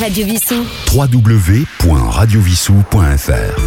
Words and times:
Radio 0.00 0.26
Vissou. 0.26 0.64
www.radiovissou.fr 0.92 3.60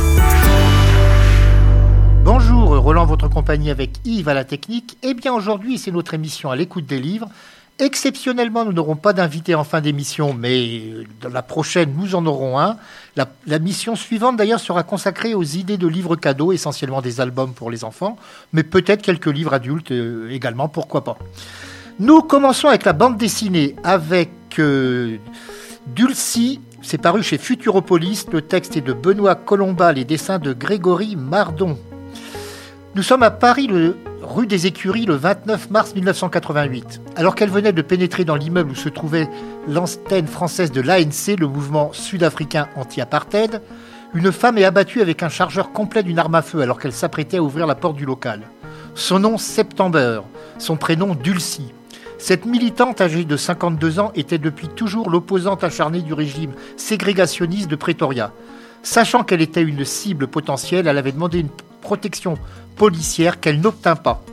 Bonjour, 2.26 2.78
Roland, 2.80 3.06
votre 3.06 3.30
compagnie 3.30 3.70
avec 3.70 3.92
Yves 4.04 4.28
à 4.28 4.34
la 4.34 4.44
technique. 4.44 4.98
Eh 5.04 5.14
bien, 5.14 5.34
aujourd'hui, 5.34 5.78
c'est 5.78 5.92
notre 5.92 6.16
émission 6.16 6.52
à 6.52 6.58
l'écoute 6.58 6.86
des 6.86 7.00
livres. 7.00 7.30
Exceptionnellement, 7.80 8.66
nous 8.66 8.74
n'aurons 8.74 8.98
pas 8.98 9.14
d'invité 9.14 9.56
en 9.56 9.64
fin 9.64 9.80
d'émission, 9.80 10.34
mais 10.34 10.82
dans 11.22 11.30
la 11.30 11.44
prochaine, 11.44 11.94
nous 11.98 12.14
en 12.14 12.26
aurons 12.26 12.60
un. 12.60 12.76
La, 13.16 13.30
la 13.46 13.60
mission 13.60 13.96
suivante, 13.96 14.36
d'ailleurs, 14.36 14.60
sera 14.60 14.84
consacrée 14.84 15.34
aux 15.34 15.44
idées 15.44 15.78
de 15.78 15.88
livres 15.88 16.18
cadeaux, 16.18 16.52
essentiellement 16.52 17.02
des 17.02 17.22
albums 17.22 17.54
pour 17.54 17.72
les 17.72 17.86
enfants, 17.86 18.18
mais 18.52 18.64
peut-être 18.64 19.02
quelques 19.02 19.28
livres 19.28 19.54
adultes 19.54 19.92
euh, 19.92 20.30
également, 20.30 20.68
pourquoi 20.68 21.06
pas. 21.06 21.18
Nous 22.00 22.22
commençons 22.22 22.68
avec 22.68 22.84
la 22.84 22.94
bande 22.94 23.18
dessinée, 23.18 23.76
avec 23.84 24.30
euh, 24.60 25.18
Dulcie, 25.96 26.60
c'est 26.82 26.98
paru 26.98 27.24
chez 27.24 27.38
Futuropolis, 27.38 28.26
le 28.32 28.42
texte 28.42 28.76
est 28.76 28.82
de 28.82 28.94
Benoît 28.94 29.36
Colomba, 29.36 29.94
les 29.94 30.04
dessins 30.04 30.38
de 30.38 30.54
Grégory 30.54 31.16
Mardon. 31.16 31.78
Nous 32.94 33.04
sommes 33.04 33.24
à 33.24 33.32
Paris, 33.32 33.70
rue 34.22 34.48
des 34.48 34.68
Écuries, 34.68 35.06
le 35.06 35.16
29 35.16 35.72
mars 35.72 35.96
1988. 35.96 37.02
Alors 37.16 37.36
qu'elle 37.36 37.50
venait 37.50 37.72
de 37.72 37.82
pénétrer 37.82 38.26
dans 38.26 38.36
l'immeuble 38.36 38.72
où 38.72 38.76
se 38.76 38.90
trouvait 38.90 39.30
l'antenne 39.68 40.28
française 40.28 40.72
de 40.72 40.82
l'ANC, 40.82 41.40
le 41.40 41.48
mouvement 41.48 41.92
sud-africain 41.94 42.68
anti-apartheid, 42.76 43.62
une 44.14 44.32
femme 44.32 44.58
est 44.58 44.66
abattue 44.66 45.02
avec 45.02 45.24
un 45.24 45.30
chargeur 45.30 45.72
complet 45.72 46.04
d'une 46.04 46.20
arme 46.20 46.36
à 46.36 46.42
feu 46.42 46.62
alors 46.62 46.80
qu'elle 46.80 46.94
s'apprêtait 46.94 47.38
à 47.38 47.44
ouvrir 47.44 47.66
la 47.66 47.76
porte 47.76 47.96
du 47.96 48.06
local. 48.06 48.42
Son 48.94 49.20
nom 49.20 49.38
September, 49.38 50.22
son 50.60 50.76
prénom 50.76 51.16
Dulcie. 51.16 51.74
Cette 52.20 52.46
militante 52.46 53.00
âgée 53.00 53.26
de 53.26 53.38
52 53.38 54.00
ans 54.00 54.12
était 54.16 54.40
depuis 54.40 54.68
toujours 54.68 55.10
l'opposante 55.10 55.64
acharnée 55.64 56.02
du 56.02 56.14
régime 56.14 56.52
ségrégationniste 56.76 57.70
de 57.70 57.76
Pretoria. 57.76 58.32
Sachant 58.82 59.24
qu'elle 59.24 59.42
était 59.42 59.62
une 59.62 59.86
cible 59.86 60.28
potentielle, 60.28 60.88
elle 60.88 60.98
avait 60.98 61.12
demandé 61.12 61.40
une 61.40 61.50
protection 61.82 62.38
policière 62.76 63.40
qu'elle 63.40 63.62
n'obtint 63.62 63.96
pas. 63.96 64.24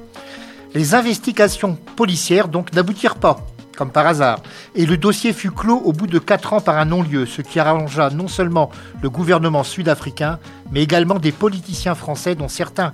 Les 0.75 0.95
investigations 0.95 1.77
policières 1.95 2.49
donc 2.49 2.73
n'aboutirent 2.73 3.17
pas, 3.17 3.47
comme 3.77 3.91
par 3.91 4.07
hasard, 4.07 4.41
et 4.75 4.87
le 4.87 4.97
dossier 4.97 5.33
fut 5.33 5.51
clos 5.51 5.81
au 5.85 5.93
bout 5.93 6.07
de 6.07 6.19
quatre 6.19 6.55
ans 6.55 6.61
par 6.61 6.79
un 6.79 6.87
non-lieu, 6.87 7.27
ce 7.27 7.43
qui 7.43 7.61
arrangea 7.61 8.11
non 8.11 8.29
seulement 8.29 8.71
le 9.03 9.11
gouvernement 9.11 9.63
sud-africain, 9.63 10.39
mais 10.73 10.83
également 10.83 11.19
des 11.19 11.33
politiciens 11.33 11.95
français 11.95 12.35
dont 12.35 12.49
certains, 12.49 12.93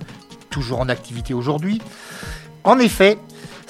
toujours 0.49 0.81
en 0.81 0.89
activité 0.89 1.33
aujourd'hui. 1.33 1.81
En 2.63 2.77
effet, 2.77 3.17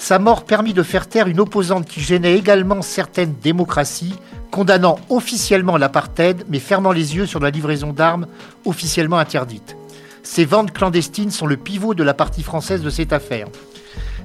sa 0.02 0.18
mort 0.18 0.44
permit 0.44 0.74
de 0.74 0.82
faire 0.82 1.08
taire 1.08 1.28
une 1.28 1.38
opposante 1.38 1.86
qui 1.86 2.00
gênait 2.00 2.36
également 2.36 2.82
certaines 2.82 3.34
démocraties, 3.40 4.16
condamnant 4.50 4.98
officiellement 5.10 5.76
l'apartheid, 5.76 6.44
mais 6.48 6.58
fermant 6.58 6.90
les 6.90 7.14
yeux 7.14 7.24
sur 7.24 7.38
la 7.38 7.50
livraison 7.50 7.92
d'armes 7.92 8.26
officiellement 8.64 9.18
interdite. 9.18 9.76
Ces 10.24 10.44
ventes 10.44 10.72
clandestines 10.72 11.30
sont 11.30 11.46
le 11.46 11.56
pivot 11.56 11.94
de 11.94 12.02
la 12.02 12.14
partie 12.14 12.42
française 12.42 12.82
de 12.82 12.90
cette 12.90 13.12
affaire. 13.12 13.46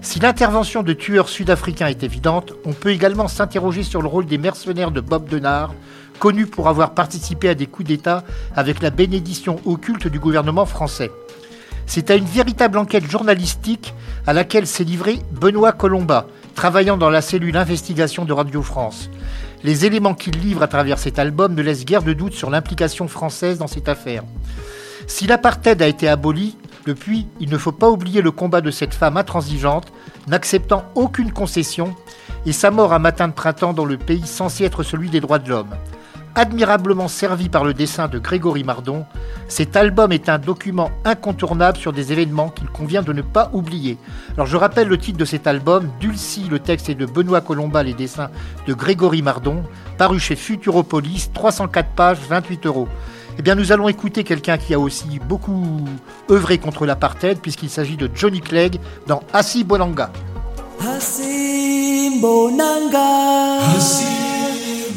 Si 0.01 0.19
l'intervention 0.19 0.81
de 0.81 0.93
tueurs 0.93 1.29
sud-africains 1.29 1.85
est 1.85 2.01
évidente, 2.01 2.53
on 2.65 2.73
peut 2.73 2.89
également 2.89 3.27
s'interroger 3.27 3.83
sur 3.83 4.01
le 4.01 4.07
rôle 4.07 4.25
des 4.25 4.39
mercenaires 4.39 4.89
de 4.89 4.99
Bob 4.99 5.29
Denard, 5.29 5.75
connu 6.17 6.47
pour 6.47 6.69
avoir 6.69 6.95
participé 6.95 7.49
à 7.49 7.53
des 7.53 7.67
coups 7.67 7.87
d'État 7.87 8.23
avec 8.55 8.81
la 8.81 8.89
bénédiction 8.89 9.59
occulte 9.63 10.07
du 10.07 10.19
gouvernement 10.19 10.65
français. 10.65 11.11
C'est 11.87 12.11
à 12.11 12.15
une 12.15 12.25
véritable 12.25 12.77
enquête 12.77 13.09
journalistique 13.09 13.93
à 14.27 14.33
laquelle 14.33 14.67
s'est 14.67 14.83
livré 14.83 15.21
Benoît 15.31 15.71
Colomba, 15.71 16.27
travaillant 16.53 16.97
dans 16.97 17.09
la 17.09 17.21
cellule 17.21 17.55
investigation 17.55 18.25
de 18.25 18.33
Radio 18.33 18.61
France. 18.61 19.09
Les 19.63 19.85
éléments 19.85 20.13
qu'il 20.13 20.37
livre 20.37 20.61
à 20.61 20.67
travers 20.67 20.99
cet 20.99 21.17
album 21.17 21.55
ne 21.55 21.61
laissent 21.61 21.85
guère 21.85 22.03
de 22.03 22.13
doute 22.13 22.33
sur 22.33 22.49
l'implication 22.49 23.07
française 23.07 23.57
dans 23.57 23.67
cette 23.67 23.87
affaire. 23.87 24.23
Si 25.07 25.27
l'apartheid 25.27 25.81
a 25.81 25.87
été 25.87 26.09
aboli, 26.09 26.57
depuis, 26.85 27.27
il 27.39 27.49
ne 27.49 27.57
faut 27.57 27.71
pas 27.71 27.89
oublier 27.89 28.21
le 28.21 28.31
combat 28.31 28.61
de 28.61 28.69
cette 28.69 28.93
femme 28.93 29.17
intransigeante, 29.17 29.91
n'acceptant 30.27 30.83
aucune 30.93 31.31
concession, 31.31 31.95
et 32.45 32.51
sa 32.51 32.69
mort 32.69 32.93
un 32.93 32.99
matin 32.99 33.29
de 33.29 33.33
printemps 33.33 33.73
dans 33.73 33.85
le 33.85 33.97
pays 33.97 34.27
censé 34.27 34.65
être 34.65 34.83
celui 34.83 35.09
des 35.09 35.21
droits 35.21 35.39
de 35.39 35.49
l'homme. 35.49 35.75
Admirablement 36.37 37.07
servi 37.07 37.49
par 37.49 37.63
le 37.65 37.73
dessin 37.73 38.07
de 38.07 38.19
Grégory 38.19 38.63
Mardon, 38.63 39.05
cet 39.47 39.75
album 39.75 40.11
est 40.11 40.29
un 40.29 40.37
document 40.37 40.91
incontournable 41.03 41.79
sur 41.79 41.93
des 41.93 42.13
événements 42.13 42.49
qu'il 42.49 42.67
convient 42.67 43.01
de 43.01 43.11
ne 43.11 43.23
pas 43.23 43.49
oublier. 43.53 43.97
Alors 44.35 44.45
je 44.45 44.55
rappelle 44.55 44.87
le 44.87 44.99
titre 44.99 45.17
de 45.17 45.25
cet 45.25 45.47
album, 45.47 45.89
Dulcie, 45.99 46.45
le 46.47 46.59
texte 46.59 46.89
est 46.89 46.95
de 46.95 47.07
Benoît 47.07 47.41
Colomba, 47.41 47.81
les 47.81 47.95
dessins 47.95 48.29
de 48.67 48.75
Grégory 48.75 49.23
Mardon, 49.23 49.63
paru 49.97 50.19
chez 50.19 50.35
Futuropolis, 50.35 51.31
304 51.33 51.89
pages, 51.95 52.19
28 52.29 52.67
euros. 52.67 52.87
Eh 53.39 53.41
bien, 53.41 53.55
nous 53.55 53.71
allons 53.71 53.89
écouter 53.89 54.23
quelqu'un 54.23 54.59
qui 54.59 54.75
a 54.75 54.79
aussi 54.79 55.19
beaucoup 55.27 55.87
œuvré 56.29 56.59
contre 56.59 56.85
l'apartheid, 56.85 57.39
puisqu'il 57.39 57.71
s'agit 57.71 57.97
de 57.97 58.11
Johnny 58.13 58.41
Clegg 58.41 58.79
dans 59.07 59.23
Asi 59.33 59.63
Bonanga. 59.63 60.11
Asimbonanga 60.87 62.37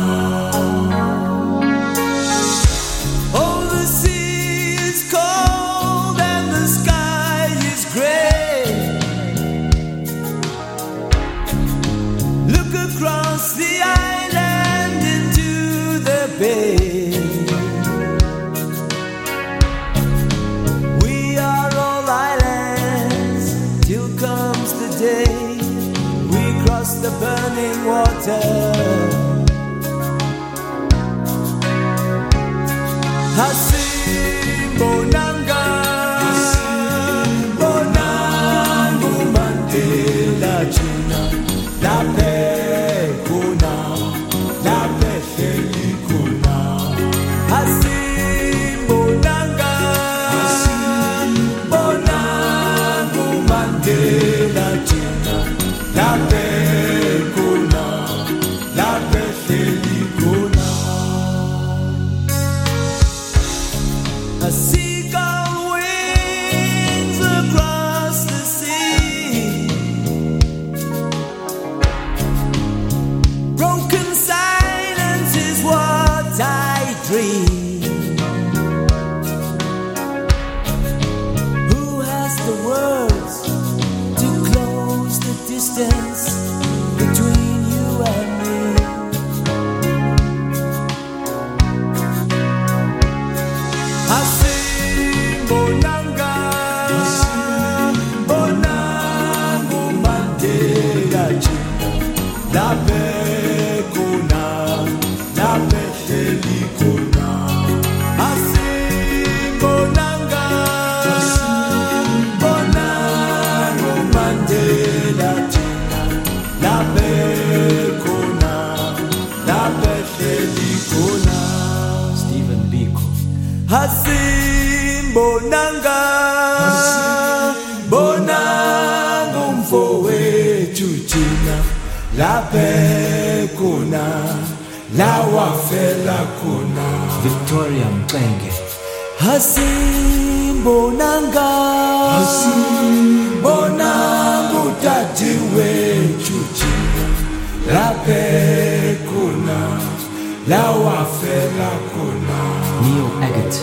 là 150.47 150.75
où 150.77 150.87
a 150.87 151.07
fait 151.21 151.49
la 151.59 151.73
cola 151.95 152.43
Neo 152.83 153.09
Agate 153.23 153.63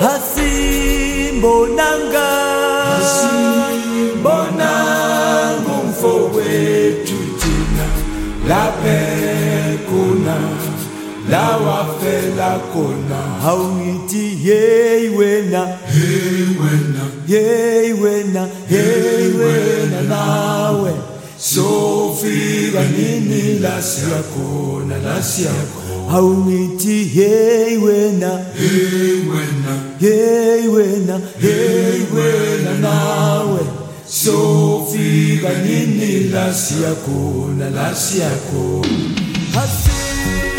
Hasi 0.00 1.32
mbonanga 1.38 2.30
Hasi 2.98 3.34
mbonanga 4.18 4.72
mfo 5.88 6.12
tutina, 7.04 7.26
tina 7.38 7.86
la 8.48 8.64
pekona 8.82 10.36
là 11.30 11.58
où 11.58 11.68
a 11.68 11.86
fait 12.00 12.36
la 12.36 12.58
cola 12.72 13.22
Hawiti 13.42 14.24
yeiwena 14.48 15.62
Yeiwena 15.94 17.04
Yeiwena 17.28 18.48
Yeiwena 18.70 19.71
kupiga 22.72 22.88
nini 22.96 23.58
lasi 23.58 24.00
yako 24.10 24.82
na 24.88 24.98
lasi 24.98 25.42
yako? 25.42 26.08
Haumiti 26.10 27.04
hey 27.04 27.76
wena. 27.78 28.40
Hey 28.56 29.20
wena. 29.28 29.74
Hey 30.00 30.68
wena. 30.68 31.20
Hey 31.40 32.00
wena 32.14 32.78
nawe. 32.80 33.60
So 34.06 34.86
figa 34.92 35.48
nini 35.62 36.30
lasi 36.32 36.74
yako 36.82 37.50
na 37.58 37.70
lasi 37.70 38.18
yako? 38.20 38.86
Hasira 39.54 40.51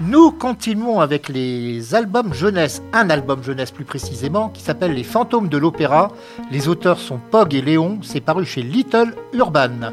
Nous 0.00 0.30
continuons 0.30 1.00
avec 1.00 1.28
les 1.28 1.94
albums 1.94 2.32
jeunesse, 2.32 2.80
un 2.94 3.10
album 3.10 3.44
jeunesse 3.44 3.72
plus 3.72 3.84
précisément, 3.84 4.48
qui 4.48 4.62
s'appelle 4.62 4.94
Les 4.94 5.04
Fantômes 5.04 5.48
de 5.48 5.58
l'Opéra. 5.58 6.10
Les 6.50 6.66
auteurs 6.66 6.98
sont 6.98 7.18
Pog 7.18 7.54
et 7.54 7.60
Léon, 7.60 7.98
c'est 8.00 8.22
paru 8.22 8.46
chez 8.46 8.62
Little 8.62 9.14
Urban. 9.34 9.92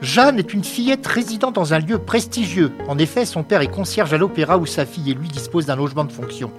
Jeanne 0.00 0.38
est 0.38 0.54
une 0.54 0.62
fillette 0.62 1.08
résidant 1.08 1.50
dans 1.50 1.74
un 1.74 1.80
lieu 1.80 1.98
prestigieux. 1.98 2.70
En 2.86 2.98
effet, 2.98 3.24
son 3.24 3.42
père 3.42 3.60
est 3.60 3.66
concierge 3.66 4.14
à 4.14 4.18
l'opéra 4.18 4.58
où 4.58 4.66
sa 4.66 4.86
fille 4.86 5.10
et 5.10 5.14
lui 5.14 5.28
disposent 5.28 5.66
d'un 5.66 5.76
logement 5.76 6.04
de 6.04 6.12
fonction. 6.12 6.52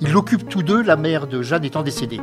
Ils 0.00 0.12
l'occupent 0.12 0.48
tous 0.48 0.62
deux, 0.62 0.80
la 0.80 0.94
mère 0.94 1.26
de 1.26 1.42
Jeanne 1.42 1.64
étant 1.64 1.82
décédée. 1.82 2.20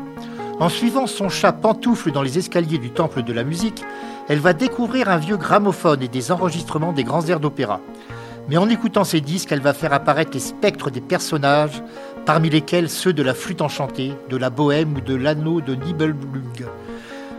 En 0.62 0.70
suivant 0.70 1.06
son 1.06 1.28
chat 1.28 1.52
pantoufle 1.52 2.14
dans 2.14 2.22
les 2.22 2.38
escaliers 2.38 2.78
du 2.78 2.90
temple 2.90 3.24
de 3.24 3.34
la 3.34 3.44
musique, 3.44 3.84
elle 4.28 4.40
va 4.40 4.54
découvrir 4.54 5.10
un 5.10 5.18
vieux 5.18 5.38
gramophone 5.38 6.02
et 6.02 6.08
des 6.08 6.32
enregistrements 6.32 6.94
des 6.94 7.04
grands 7.04 7.26
airs 7.28 7.40
d'opéra. 7.40 7.80
Mais 8.50 8.58
en 8.58 8.70
écoutant 8.70 9.04
ces 9.04 9.22
disques, 9.22 9.52
elle 9.52 9.62
va 9.62 9.74
faire 9.74 9.94
apparaître 9.94 10.32
les 10.34 10.40
spectres 10.40 10.92
des 10.92 11.02
personnages, 11.02 11.84
parmi 12.26 12.50
lesquels 12.50 12.90
ceux 12.90 13.14
de 13.14 13.24
la 13.24 13.34
flûte 13.34 13.62
enchantée, 13.62 14.14
de 14.30 14.38
la 14.38 14.50
bohème 14.50 14.96
ou 14.96 15.02
de 15.02 15.16
l'anneau 15.16 15.62
de 15.62 15.76
Nibelung. 15.76 16.66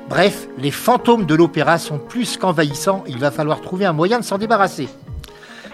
Bref, 0.09 0.49
les 0.59 0.71
fantômes 0.71 1.27
de 1.27 1.35
l'opéra 1.35 1.79
sont 1.79 1.99
plus 1.99 2.37
qu'envahissants, 2.37 3.03
il 3.09 3.19
va 3.19 3.33
falloir 3.33 3.61
trouver 3.61 3.87
un 3.87 3.93
moyen 3.93 4.21
de 4.21 4.25
s'en 4.25 4.39
débarrasser. 4.39 4.89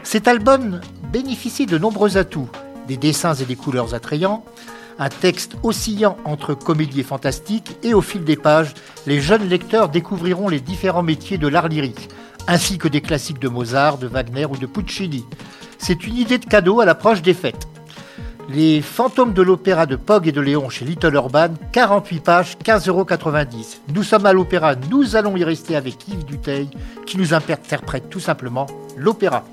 Cet 0.02 0.26
album 0.26 0.80
bénéficie 1.12 1.66
de 1.66 1.76
nombreux 1.76 2.16
atouts, 2.16 2.48
des 2.88 2.96
dessins 2.96 3.34
et 3.34 3.44
des 3.44 3.56
couleurs 3.56 3.94
attrayants, 3.94 4.44
un 5.02 5.08
texte 5.08 5.56
oscillant 5.64 6.16
entre 6.24 6.54
comédie 6.54 7.00
et 7.00 7.04
fantastique, 7.04 7.76
et 7.82 7.92
au 7.92 8.00
fil 8.00 8.22
des 8.22 8.36
pages, 8.36 8.72
les 9.06 9.20
jeunes 9.20 9.48
lecteurs 9.48 9.88
découvriront 9.88 10.48
les 10.48 10.60
différents 10.60 11.02
métiers 11.02 11.38
de 11.38 11.48
l'art 11.48 11.68
lyrique, 11.68 12.08
ainsi 12.46 12.78
que 12.78 12.86
des 12.86 13.00
classiques 13.00 13.40
de 13.40 13.48
Mozart, 13.48 13.98
de 13.98 14.06
Wagner 14.06 14.46
ou 14.46 14.56
de 14.56 14.66
Puccini. 14.66 15.24
C'est 15.78 16.06
une 16.06 16.16
idée 16.16 16.38
de 16.38 16.46
cadeau 16.46 16.80
à 16.80 16.84
l'approche 16.84 17.20
des 17.20 17.34
fêtes. 17.34 17.66
Les 18.48 18.80
fantômes 18.80 19.32
de 19.32 19.42
l'opéra 19.42 19.86
de 19.86 19.96
Pog 19.96 20.28
et 20.28 20.32
de 20.32 20.40
Léon 20.40 20.68
chez 20.68 20.84
Little 20.84 21.14
Urban, 21.14 21.54
48 21.72 22.20
pages, 22.20 22.56
15,90 22.64 22.88
euros. 22.88 23.06
Nous 23.94 24.02
sommes 24.04 24.26
à 24.26 24.32
l'opéra, 24.32 24.76
nous 24.88 25.16
allons 25.16 25.36
y 25.36 25.42
rester 25.42 25.74
avec 25.74 26.06
Yves 26.06 26.24
Duteil, 26.24 26.68
qui 27.06 27.18
nous 27.18 27.34
interprète 27.34 28.08
tout 28.08 28.20
simplement 28.20 28.66
l'opéra. 28.96 29.44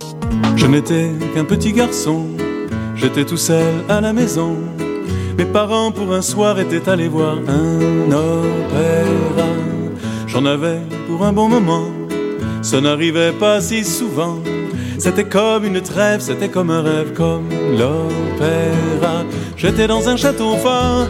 Je 0.55 0.67
n'étais 0.67 1.09
qu'un 1.33 1.45
petit 1.45 1.73
garçon, 1.73 2.27
j'étais 2.95 3.25
tout 3.25 3.37
seul 3.37 3.73
à 3.89 3.99
la 3.99 4.13
maison. 4.13 4.57
Mes 5.39 5.45
parents 5.45 5.89
pour 5.93 6.13
un 6.13 6.21
soir 6.21 6.59
étaient 6.59 6.89
allés 6.89 7.07
voir 7.07 7.37
un 7.47 8.11
opéra. 8.11 9.47
J'en 10.27 10.43
avais 10.43 10.81
pour 11.07 11.25
un 11.25 11.31
bon 11.31 11.47
moment, 11.47 11.85
ça 12.61 12.81
n'arrivait 12.81 13.31
pas 13.31 13.61
si 13.61 13.85
souvent. 13.85 14.39
C'était 14.97 15.23
comme 15.23 15.63
une 15.63 15.79
trêve, 15.79 16.19
c'était 16.19 16.49
comme 16.49 16.69
un 16.69 16.81
rêve, 16.81 17.13
comme 17.13 17.47
l'opéra. 17.77 19.23
J'étais 19.55 19.87
dans 19.87 20.09
un 20.09 20.17
château 20.17 20.57
fort, 20.57 21.07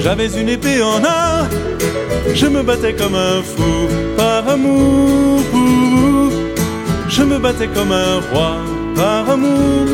j'avais 0.00 0.28
une 0.38 0.50
épée 0.50 0.82
en 0.82 1.02
or. 1.02 1.46
Je 2.34 2.46
me 2.46 2.62
battais 2.62 2.92
comme 2.92 3.14
un 3.14 3.40
fou 3.40 3.88
par 4.18 4.46
amour. 4.50 5.40
Je 7.08 7.22
me 7.22 7.38
battais 7.38 7.68
comme 7.68 7.92
un 7.92 8.20
roi 8.30 8.56
par 8.94 9.30
amour 9.30 9.86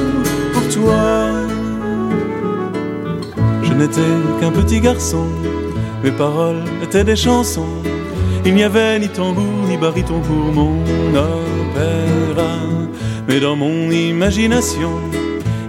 pour 0.53 0.69
toi. 0.69 1.36
N'étais 3.79 4.01
qu'un 4.41 4.53
petit 4.53 4.81
garçon, 4.81 5.27
mes 6.03 6.11
paroles 6.11 6.63
étaient 6.83 7.05
des 7.05 7.17
chansons. 7.17 7.75
Il 8.45 8.55
n'y 8.55 8.65
avait 8.65 8.99
ni 8.99 9.09
tambour 9.09 9.67
ni 9.69 9.77
baryton 9.77 10.21
pour 10.21 10.53
mon 10.53 10.79
opéra. 11.15 12.53
Mais 13.29 13.39
dans 13.39 13.57
mon 13.57 13.91
imagination, 13.91 14.93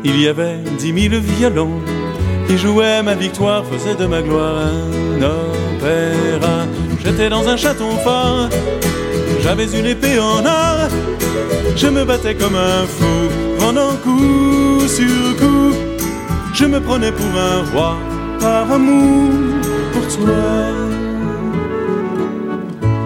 il 0.04 0.22
y 0.22 0.28
avait 0.28 0.60
dix 0.78 0.94
mille 0.94 1.18
violons 1.18 1.82
qui 2.48 2.58
jouaient 2.58 3.04
ma 3.04 3.16
victoire, 3.16 3.66
faisaient 3.66 3.96
de 3.96 4.06
ma 4.06 4.22
gloire 4.22 4.56
un 4.58 5.22
opéra. 5.22 6.66
J'étais 7.04 7.30
dans 7.30 7.48
un 7.48 7.58
château 7.58 7.90
fort, 8.04 8.48
j'avais 9.42 9.68
une 9.78 9.86
épée 9.86 10.18
en 10.20 10.46
or. 10.46 10.88
Je 11.76 11.88
me 11.88 12.06
battais 12.06 12.36
comme 12.36 12.56
un 12.56 12.86
fou, 12.86 13.30
pendant 13.60 13.96
coup 14.04 14.88
sur 14.88 15.36
coup. 15.38 15.47
Je 16.60 16.66
me 16.66 16.80
prenais 16.80 17.12
pour 17.12 17.40
un 17.40 17.72
roi, 17.72 17.98
par 18.40 18.72
amour 18.72 19.30
pour 19.94 20.08
toi. 20.08 20.34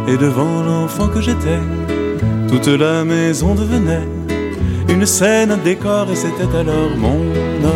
Et 0.08 0.16
devant 0.16 0.64
l'enfant 0.64 1.10
que 1.10 1.20
j'étais, 1.20 1.60
toute 2.48 2.68
la 2.68 3.04
maison 3.04 3.54
devenait 3.54 4.08
une 4.88 5.06
scène, 5.06 5.52
un 5.52 5.58
décor, 5.58 6.08
et 6.10 6.16
c'était 6.16 6.56
alors 6.58 6.96
mon 6.98 7.20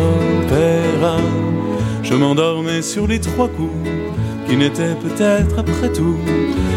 opéra. 0.00 1.18
Je 2.02 2.14
m'endormais 2.14 2.80
sur 2.80 3.06
les 3.06 3.20
trois 3.20 3.48
coups, 3.48 3.90
qui 4.48 4.56
n'étaient 4.56 4.96
peut-être 5.04 5.58
après 5.58 5.92
tout 5.92 6.16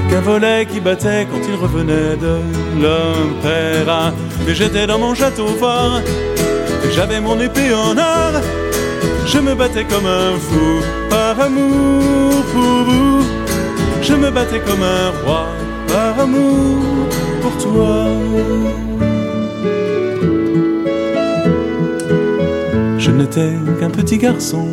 qu'un 0.10 0.20
volet 0.20 0.65
qui 0.65 0.82
battait 0.82 1.25
quand 1.32 1.39
il 1.48 1.56
revenait 1.56 2.18
de 2.18 2.36
l'opéra. 2.82 4.12
Mais 4.46 4.53
j'étais 4.53 4.88
dans 4.88 5.00
mon 5.00 5.15
château 5.15 5.48
fort, 5.58 6.01
et 6.84 6.91
j'avais 6.91 7.22
mon 7.22 7.39
épée 7.39 7.74
en 7.74 7.98
or. 7.98 8.41
Je 9.31 9.38
me 9.38 9.53
battais 9.53 9.86
comme 9.86 10.07
un 10.07 10.36
fou, 10.38 10.81
par 11.07 11.39
amour 11.39 12.33
pour 12.51 12.83
vous. 12.89 13.24
Je 14.01 14.15
me 14.15 14.31
battais 14.31 14.59
comme 14.59 14.81
un 14.81 15.12
roi 15.24 15.45
par 15.88 16.19
amour 16.19 17.07
pour 17.39 17.55
toi. 17.63 18.07
Je 22.98 23.12
n'étais 23.12 23.53
qu'un 23.79 23.91
petit 23.91 24.17
garçon, 24.17 24.67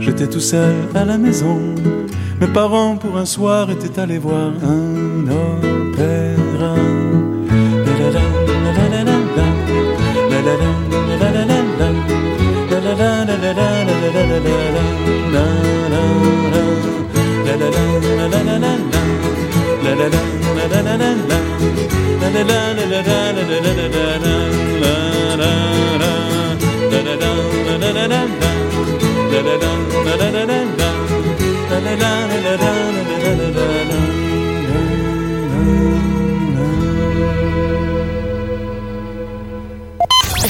j'étais 0.00 0.26
tout 0.26 0.40
seul 0.40 0.74
à 0.94 1.06
la 1.06 1.16
maison. 1.16 1.58
Mes 2.42 2.46
parents 2.48 2.96
pour 2.96 3.16
un 3.16 3.24
soir 3.24 3.70
étaient 3.70 3.98
allés 3.98 4.18
voir 4.18 4.52
un 4.62 4.97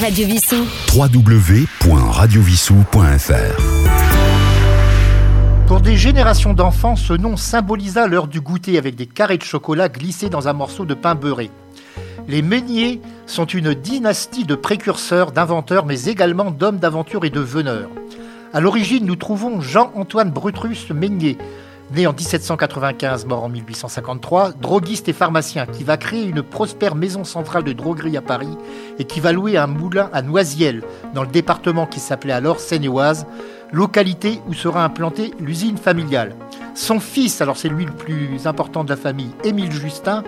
Radio 0.00 0.26
Vissou. 0.26 0.66
www.radiovissou.fr 0.94 3.87
Pour 5.78 5.84
des 5.84 5.96
générations 5.96 6.54
d'enfants, 6.54 6.96
ce 6.96 7.12
nom 7.12 7.36
symbolisa 7.36 8.08
l'heure 8.08 8.26
du 8.26 8.40
goûter 8.40 8.78
avec 8.78 8.96
des 8.96 9.06
carrés 9.06 9.38
de 9.38 9.44
chocolat 9.44 9.88
glissés 9.88 10.28
dans 10.28 10.48
un 10.48 10.52
morceau 10.52 10.84
de 10.84 10.92
pain 10.92 11.14
beurré. 11.14 11.52
Les 12.26 12.42
Meuniers 12.42 13.00
sont 13.26 13.44
une 13.44 13.74
dynastie 13.74 14.42
de 14.42 14.56
précurseurs, 14.56 15.30
d'inventeurs, 15.30 15.86
mais 15.86 16.06
également 16.06 16.50
d'hommes 16.50 16.78
d'aventure 16.78 17.24
et 17.24 17.30
de 17.30 17.38
veneurs. 17.38 17.90
À 18.52 18.60
l'origine, 18.60 19.06
nous 19.06 19.14
trouvons 19.14 19.60
Jean-Antoine 19.60 20.32
Brutrus 20.32 20.90
Meunier, 20.90 21.38
né 21.94 22.08
en 22.08 22.12
1795, 22.12 23.26
mort 23.26 23.44
en 23.44 23.48
1853, 23.48 24.54
droguiste 24.60 25.08
et 25.08 25.12
pharmacien, 25.12 25.64
qui 25.66 25.84
va 25.84 25.96
créer 25.96 26.24
une 26.24 26.42
prospère 26.42 26.96
maison 26.96 27.22
centrale 27.22 27.62
de 27.62 27.72
droguerie 27.72 28.16
à 28.16 28.22
Paris 28.22 28.58
et 28.98 29.04
qui 29.04 29.20
va 29.20 29.30
louer 29.30 29.56
un 29.56 29.68
moulin 29.68 30.10
à 30.12 30.22
Noisiel, 30.22 30.82
dans 31.14 31.22
le 31.22 31.28
département 31.28 31.86
qui 31.86 32.00
s'appelait 32.00 32.32
alors 32.32 32.58
Seine-et-Oise, 32.58 33.26
localité 33.72 34.40
où 34.48 34.54
sera 34.54 34.84
implantée 34.84 35.32
l'usine 35.40 35.76
familiale. 35.76 36.34
Son 36.74 37.00
fils, 37.00 37.40
alors 37.40 37.56
c'est 37.56 37.68
lui 37.68 37.84
le 37.84 37.92
plus 37.92 38.46
important 38.46 38.84
de 38.84 38.90
la 38.90 38.96
famille, 38.96 39.30
Émile 39.44 39.72
Justin, 39.72 40.22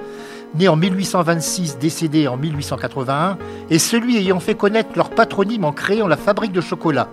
né 0.54 0.68
en 0.68 0.76
1826, 0.76 1.78
décédé 1.78 2.28
en 2.28 2.36
1881, 2.36 3.38
est 3.70 3.78
celui 3.78 4.16
ayant 4.16 4.40
fait 4.40 4.54
connaître 4.54 4.90
leur 4.96 5.10
patronyme 5.10 5.64
en 5.64 5.72
créant 5.72 6.08
la 6.08 6.16
fabrique 6.16 6.52
de 6.52 6.60
chocolat. 6.60 7.08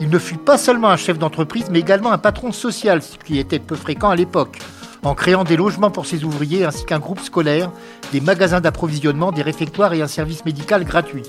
Il 0.00 0.08
ne 0.08 0.18
fut 0.18 0.36
pas 0.36 0.56
seulement 0.56 0.88
un 0.88 0.96
chef 0.96 1.18
d'entreprise, 1.18 1.66
mais 1.70 1.80
également 1.80 2.12
un 2.12 2.18
patron 2.18 2.52
social, 2.52 3.02
ce 3.02 3.18
qui 3.18 3.38
était 3.38 3.58
peu 3.58 3.76
fréquent 3.76 4.08
à 4.08 4.16
l'époque, 4.16 4.58
en 5.02 5.14
créant 5.14 5.44
des 5.44 5.56
logements 5.56 5.90
pour 5.90 6.06
ses 6.06 6.24
ouvriers 6.24 6.64
ainsi 6.64 6.84
qu'un 6.84 6.98
groupe 6.98 7.20
scolaire, 7.20 7.70
des 8.12 8.20
magasins 8.20 8.60
d'approvisionnement, 8.60 9.32
des 9.32 9.42
réfectoires 9.42 9.92
et 9.92 10.02
un 10.02 10.06
service 10.06 10.44
médical 10.44 10.84
gratuit. 10.84 11.24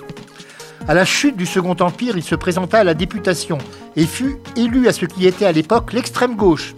À 0.88 0.94
la 0.94 1.06
chute 1.06 1.38
du 1.38 1.46
Second 1.46 1.76
Empire, 1.80 2.18
il 2.18 2.24
se 2.24 2.36
présenta 2.36 2.80
à 2.80 2.84
la 2.84 2.94
députation 2.94 3.58
et 3.96 4.06
fut 4.06 4.38
élu 4.58 4.88
à 4.88 4.94
ce 4.94 5.06
qui 5.06 5.26
était 5.26 5.46
à 5.46 5.52
l'époque 5.52 5.94
l'extrême 5.94 6.36
gauche. 6.36 6.76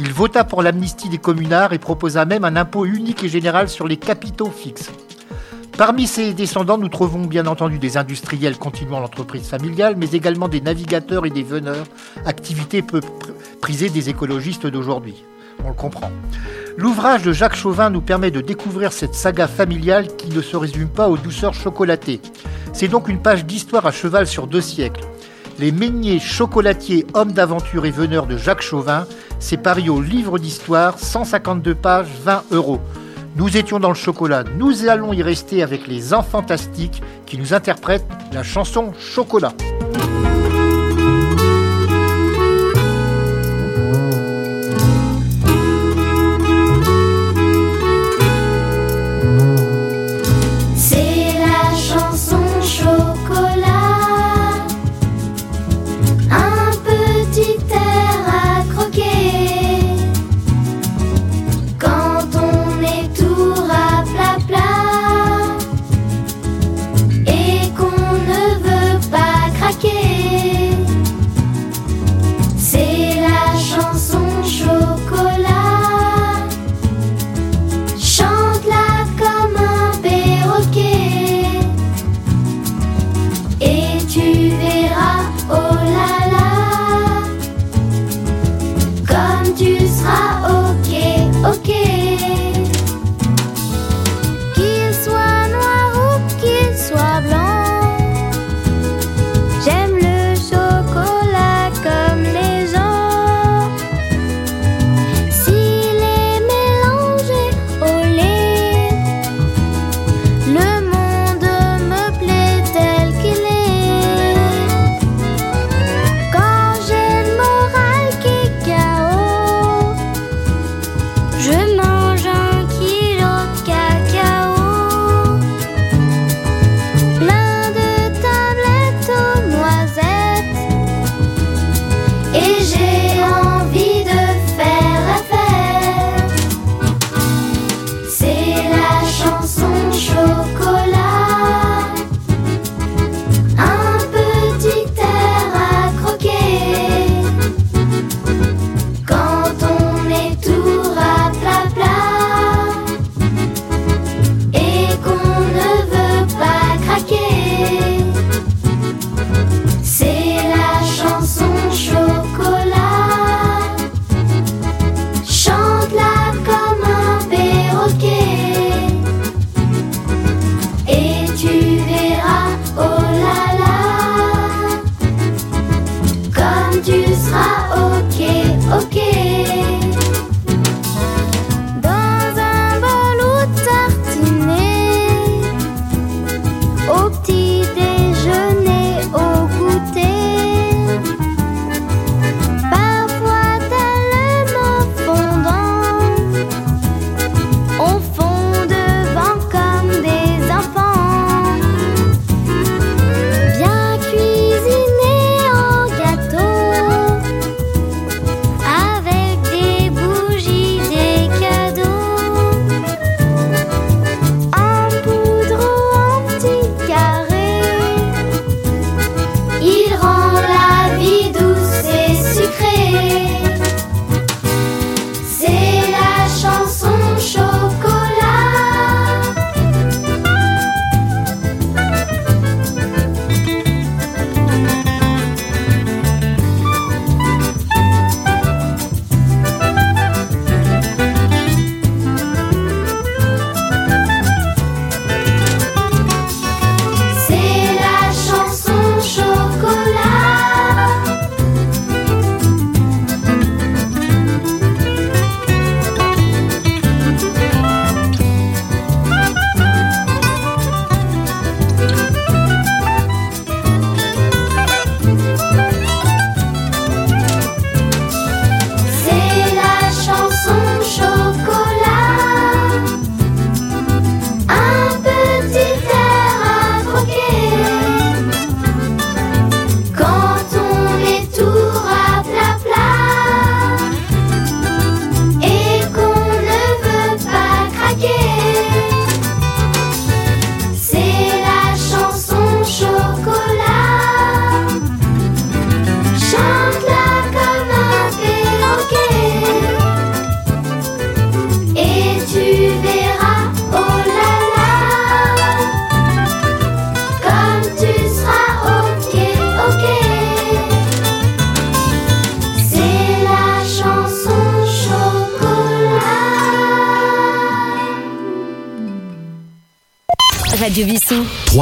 Il 0.00 0.12
vota 0.12 0.42
pour 0.42 0.62
l'amnistie 0.62 1.08
des 1.08 1.18
communards 1.18 1.72
et 1.72 1.78
proposa 1.78 2.24
même 2.24 2.44
un 2.44 2.56
impôt 2.56 2.86
unique 2.86 3.22
et 3.24 3.28
général 3.28 3.68
sur 3.68 3.86
les 3.86 3.98
capitaux 3.98 4.50
fixes. 4.50 4.90
Parmi 5.76 6.06
ses 6.06 6.32
descendants, 6.34 6.78
nous 6.78 6.88
trouvons 6.88 7.24
bien 7.24 7.46
entendu 7.46 7.78
des 7.78 7.96
industriels 7.96 8.58
continuant 8.58 9.00
l'entreprise 9.00 9.46
familiale, 9.48 9.94
mais 9.96 10.10
également 10.10 10.48
des 10.48 10.60
navigateurs 10.60 11.24
et 11.26 11.30
des 11.30 11.42
veneurs, 11.42 11.86
activité 12.26 12.82
peu 12.82 13.00
pr- 13.00 13.32
prisée 13.60 13.88
des 13.90 14.08
écologistes 14.08 14.66
d'aujourd'hui. 14.66 15.14
On 15.64 15.68
le 15.68 15.74
comprend. 15.74 16.10
L'ouvrage 16.76 17.22
de 17.22 17.32
Jacques 17.32 17.54
Chauvin 17.54 17.90
nous 17.90 18.00
permet 18.00 18.30
de 18.30 18.40
découvrir 18.40 18.92
cette 18.92 19.14
saga 19.14 19.46
familiale 19.46 20.06
qui 20.16 20.28
ne 20.30 20.40
se 20.40 20.56
résume 20.56 20.88
pas 20.88 21.08
aux 21.08 21.18
douceurs 21.18 21.54
chocolatées. 21.54 22.20
C'est 22.72 22.88
donc 22.88 23.08
une 23.08 23.20
page 23.20 23.44
d'histoire 23.44 23.86
à 23.86 23.92
cheval 23.92 24.26
sur 24.26 24.46
deux 24.46 24.60
siècles. 24.62 25.04
Les 25.58 25.70
meuniers 25.70 26.18
chocolatiers, 26.18 27.06
hommes 27.12 27.32
d'aventure 27.32 27.84
et 27.84 27.90
veneurs 27.90 28.26
de 28.26 28.38
Jacques 28.38 28.62
Chauvin, 28.62 29.06
c'est 29.38 29.58
paru 29.58 29.90
au 29.90 30.00
livre 30.00 30.38
d'histoire, 30.38 30.98
152 30.98 31.74
pages, 31.74 32.08
20 32.24 32.44
euros. 32.52 32.80
Nous 33.36 33.56
étions 33.56 33.78
dans 33.78 33.88
le 33.88 33.94
chocolat, 33.94 34.44
nous 34.58 34.88
allons 34.88 35.12
y 35.12 35.22
rester 35.22 35.62
avec 35.62 35.86
les 35.86 36.14
enfants 36.14 36.38
fantastiques 36.40 37.02
qui 37.26 37.38
nous 37.38 37.52
interprètent 37.54 38.06
la 38.32 38.42
chanson 38.42 38.92
Chocolat. 38.98 39.52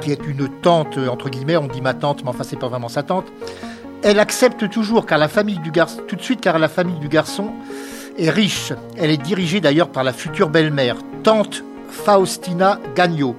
qui 0.00 0.12
est 0.12 0.24
une 0.24 0.48
tante, 0.62 0.98
entre 0.98 1.28
guillemets, 1.28 1.56
on 1.56 1.66
dit 1.66 1.80
ma 1.80 1.94
tante, 1.94 2.22
mais 2.22 2.30
enfin 2.30 2.44
c'est 2.44 2.60
pas 2.60 2.68
vraiment 2.68 2.88
sa 2.88 3.02
tante, 3.02 3.26
elle 4.04 4.20
accepte 4.20 4.70
toujours 4.70 5.04
car 5.04 5.18
la 5.18 5.26
famille 5.26 5.58
du 5.58 5.72
garçon, 5.72 6.00
tout 6.06 6.14
de 6.14 6.22
suite 6.22 6.40
car 6.40 6.60
la 6.60 6.68
famille 6.68 7.00
du 7.00 7.08
garçon 7.08 7.50
est 8.16 8.30
riche. 8.30 8.72
Elle 8.96 9.10
est 9.10 9.20
dirigée 9.20 9.60
d'ailleurs 9.60 9.88
par 9.88 10.04
la 10.04 10.12
future 10.12 10.48
belle-mère, 10.48 10.94
tante 11.24 11.64
Faustina 11.90 12.78
Gagnon. 12.94 13.34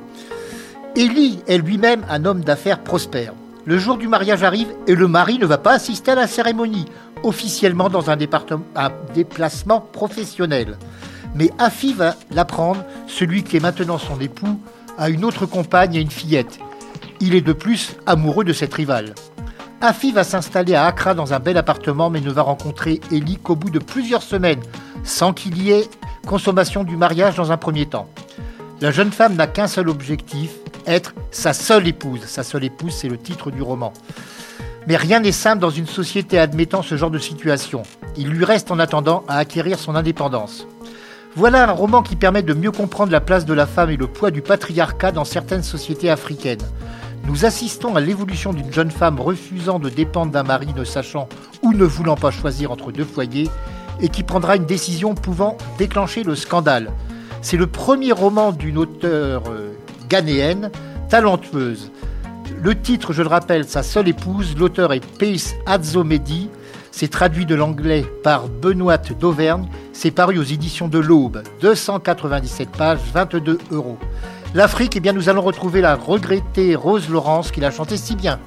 Élie 0.97 1.39
est 1.47 1.60
lui-même 1.60 2.06
un 2.10 2.25
homme 2.25 2.41
d'affaires 2.41 2.80
prospère. 2.80 3.32
Le 3.63 3.77
jour 3.77 3.97
du 3.97 4.10
mariage 4.10 4.43
arrive 4.43 4.73
et 4.88 4.95
le 4.95 5.08
mari 5.08 5.39
ne 5.39 5.45
va 5.45 5.58
pas 5.58 5.71
assister 5.71 6.12
à 6.12 6.15
la 6.15 6.27
cérémonie, 6.27 6.86
officiellement 7.23 7.88
dans 7.88 8.10
un 8.10 8.17
déplacement 8.17 9.80
professionnel. 9.80 10.77
Mais 11.35 11.51
Afi 11.59 11.93
va 11.93 12.15
l'apprendre, 12.31 12.83
celui 13.07 13.43
qui 13.43 13.57
est 13.57 13.61
maintenant 13.61 13.97
son 13.97 14.19
époux, 14.19 14.59
a 14.97 15.09
une 15.09 15.25
autre 15.25 15.45
compagne 15.45 15.95
et 15.95 16.01
une 16.01 16.11
fillette. 16.11 16.59
Il 17.19 17.35
est 17.35 17.41
de 17.41 17.53
plus 17.53 17.95
amoureux 18.05 18.43
de 18.43 18.53
cette 18.53 18.73
rivale. 18.73 19.13
Afi 19.81 20.11
va 20.11 20.23
s'installer 20.23 20.73
à 20.73 20.85
Accra 20.85 21.13
dans 21.13 21.33
un 21.33 21.39
bel 21.39 21.57
appartement, 21.57 22.09
mais 22.09 22.21
ne 22.21 22.31
va 22.31 22.41
rencontrer 22.41 22.99
Ellie 23.11 23.37
qu'au 23.37 23.55
bout 23.55 23.69
de 23.69 23.79
plusieurs 23.79 24.23
semaines, 24.23 24.61
sans 25.03 25.33
qu'il 25.33 25.61
y 25.61 25.71
ait 25.71 25.87
consommation 26.25 26.83
du 26.83 26.97
mariage 26.97 27.35
dans 27.35 27.51
un 27.51 27.57
premier 27.57 27.85
temps. 27.85 28.09
La 28.81 28.91
jeune 28.91 29.11
femme 29.11 29.35
n'a 29.35 29.47
qu'un 29.47 29.67
seul 29.67 29.89
objectif, 29.89 30.51
être 30.85 31.13
sa 31.31 31.53
seule 31.53 31.87
épouse. 31.87 32.25
Sa 32.25 32.43
seule 32.43 32.63
épouse, 32.63 32.93
c'est 32.93 33.09
le 33.09 33.17
titre 33.17 33.51
du 33.51 33.61
roman. 33.61 33.93
Mais 34.87 34.95
rien 34.95 35.19
n'est 35.19 35.31
simple 35.31 35.59
dans 35.59 35.69
une 35.69 35.87
société 35.87 36.39
admettant 36.39 36.81
ce 36.81 36.95
genre 36.95 37.11
de 37.11 37.19
situation. 37.19 37.83
Il 38.15 38.29
lui 38.29 38.45
reste 38.45 38.71
en 38.71 38.79
attendant 38.79 39.23
à 39.27 39.37
acquérir 39.37 39.79
son 39.79 39.95
indépendance. 39.95 40.65
Voilà 41.38 41.69
un 41.69 41.71
roman 41.71 42.02
qui 42.02 42.15
permet 42.15 42.41
de 42.41 42.56
mieux 42.56 42.71
comprendre 42.71 43.12
la 43.12 43.21
place 43.21 43.45
de 43.45 43.54
la 43.54 43.67
femme 43.67 43.91
et 43.91 43.95
le 43.95 44.08
poids 44.08 44.32
du 44.32 44.41
patriarcat 44.41 45.12
dans 45.12 45.23
certaines 45.23 45.62
sociétés 45.62 46.10
africaines. 46.10 46.63
Nous 47.28 47.45
assistons 47.45 47.95
à 47.95 48.00
l'évolution 48.02 48.54
d'une 48.54 48.73
jeune 48.73 48.89
femme 48.89 49.21
refusant 49.21 49.78
de 49.78 49.88
dépendre 49.89 50.32
d'un 50.32 50.41
mari 50.41 50.69
ne 50.76 50.84
sachant 50.84 51.30
ou 51.62 51.73
ne 51.73 51.84
voulant 51.84 52.15
pas 52.15 52.32
choisir 52.32 52.71
entre 52.71 52.91
deux 52.91 53.06
foyers 53.06 53.52
et 54.02 54.10
qui 54.10 54.23
prendra 54.23 54.56
une 54.56 54.65
décision 54.65 55.13
pouvant 55.13 55.60
déclencher 55.78 56.23
le 56.23 56.34
scandale. 56.34 56.91
C'est 57.43 57.58
le 57.58 57.67
premier 57.67 58.13
roman 58.13 58.52
d'une 58.52 58.80
auteure 58.80 59.43
euh, 59.52 59.73
ghanéenne 60.10 60.71
talentueuse. 61.08 61.91
Le 62.63 62.73
titre, 62.82 63.13
je 63.13 63.21
le 63.21 63.28
rappelle, 63.28 63.65
Sa 63.65 63.84
seule 63.84 64.08
épouse, 64.08 64.58
l'auteur 64.58 64.91
est 64.91 65.06
Pace 65.19 65.54
Adzomedi. 65.67 66.50
C'est 66.99 67.10
traduit 67.10 67.45
de 67.45 67.53
l'anglais 67.53 68.03
par 68.23 68.47
Benoît 68.47 68.97
d'Auvergne. 68.97 69.67
C'est 69.93 70.10
paru 70.10 70.39
aux 70.39 70.43
éditions 70.43 70.88
de 70.88 70.97
l'Aube. 70.97 71.43
297 71.62 72.71
pages, 72.71 72.97
22 73.13 73.60
euros. 73.69 73.99
L'Afrique, 74.55 74.95
eh 74.95 74.99
bien, 74.99 75.13
nous 75.13 75.29
allons 75.29 75.43
retrouver 75.43 75.79
la 75.81 75.93
regrettée 75.93 76.73
Rose 76.73 77.07
Laurence 77.07 77.51
qui 77.51 77.60
l'a 77.60 77.69
chanté 77.69 77.97
si 77.97 78.15
bien. 78.15 78.39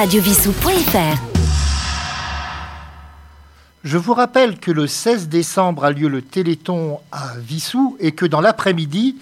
www.radiovissou.fr 0.00 1.18
Je 3.84 3.98
vous 3.98 4.14
rappelle 4.14 4.58
que 4.58 4.70
le 4.70 4.86
16 4.86 5.28
décembre 5.28 5.84
a 5.84 5.90
lieu 5.90 6.08
le 6.08 6.22
Téléthon 6.22 7.00
à 7.12 7.34
Vissou 7.36 7.98
et 8.00 8.12
que 8.12 8.24
dans 8.24 8.40
l'après-midi, 8.40 9.16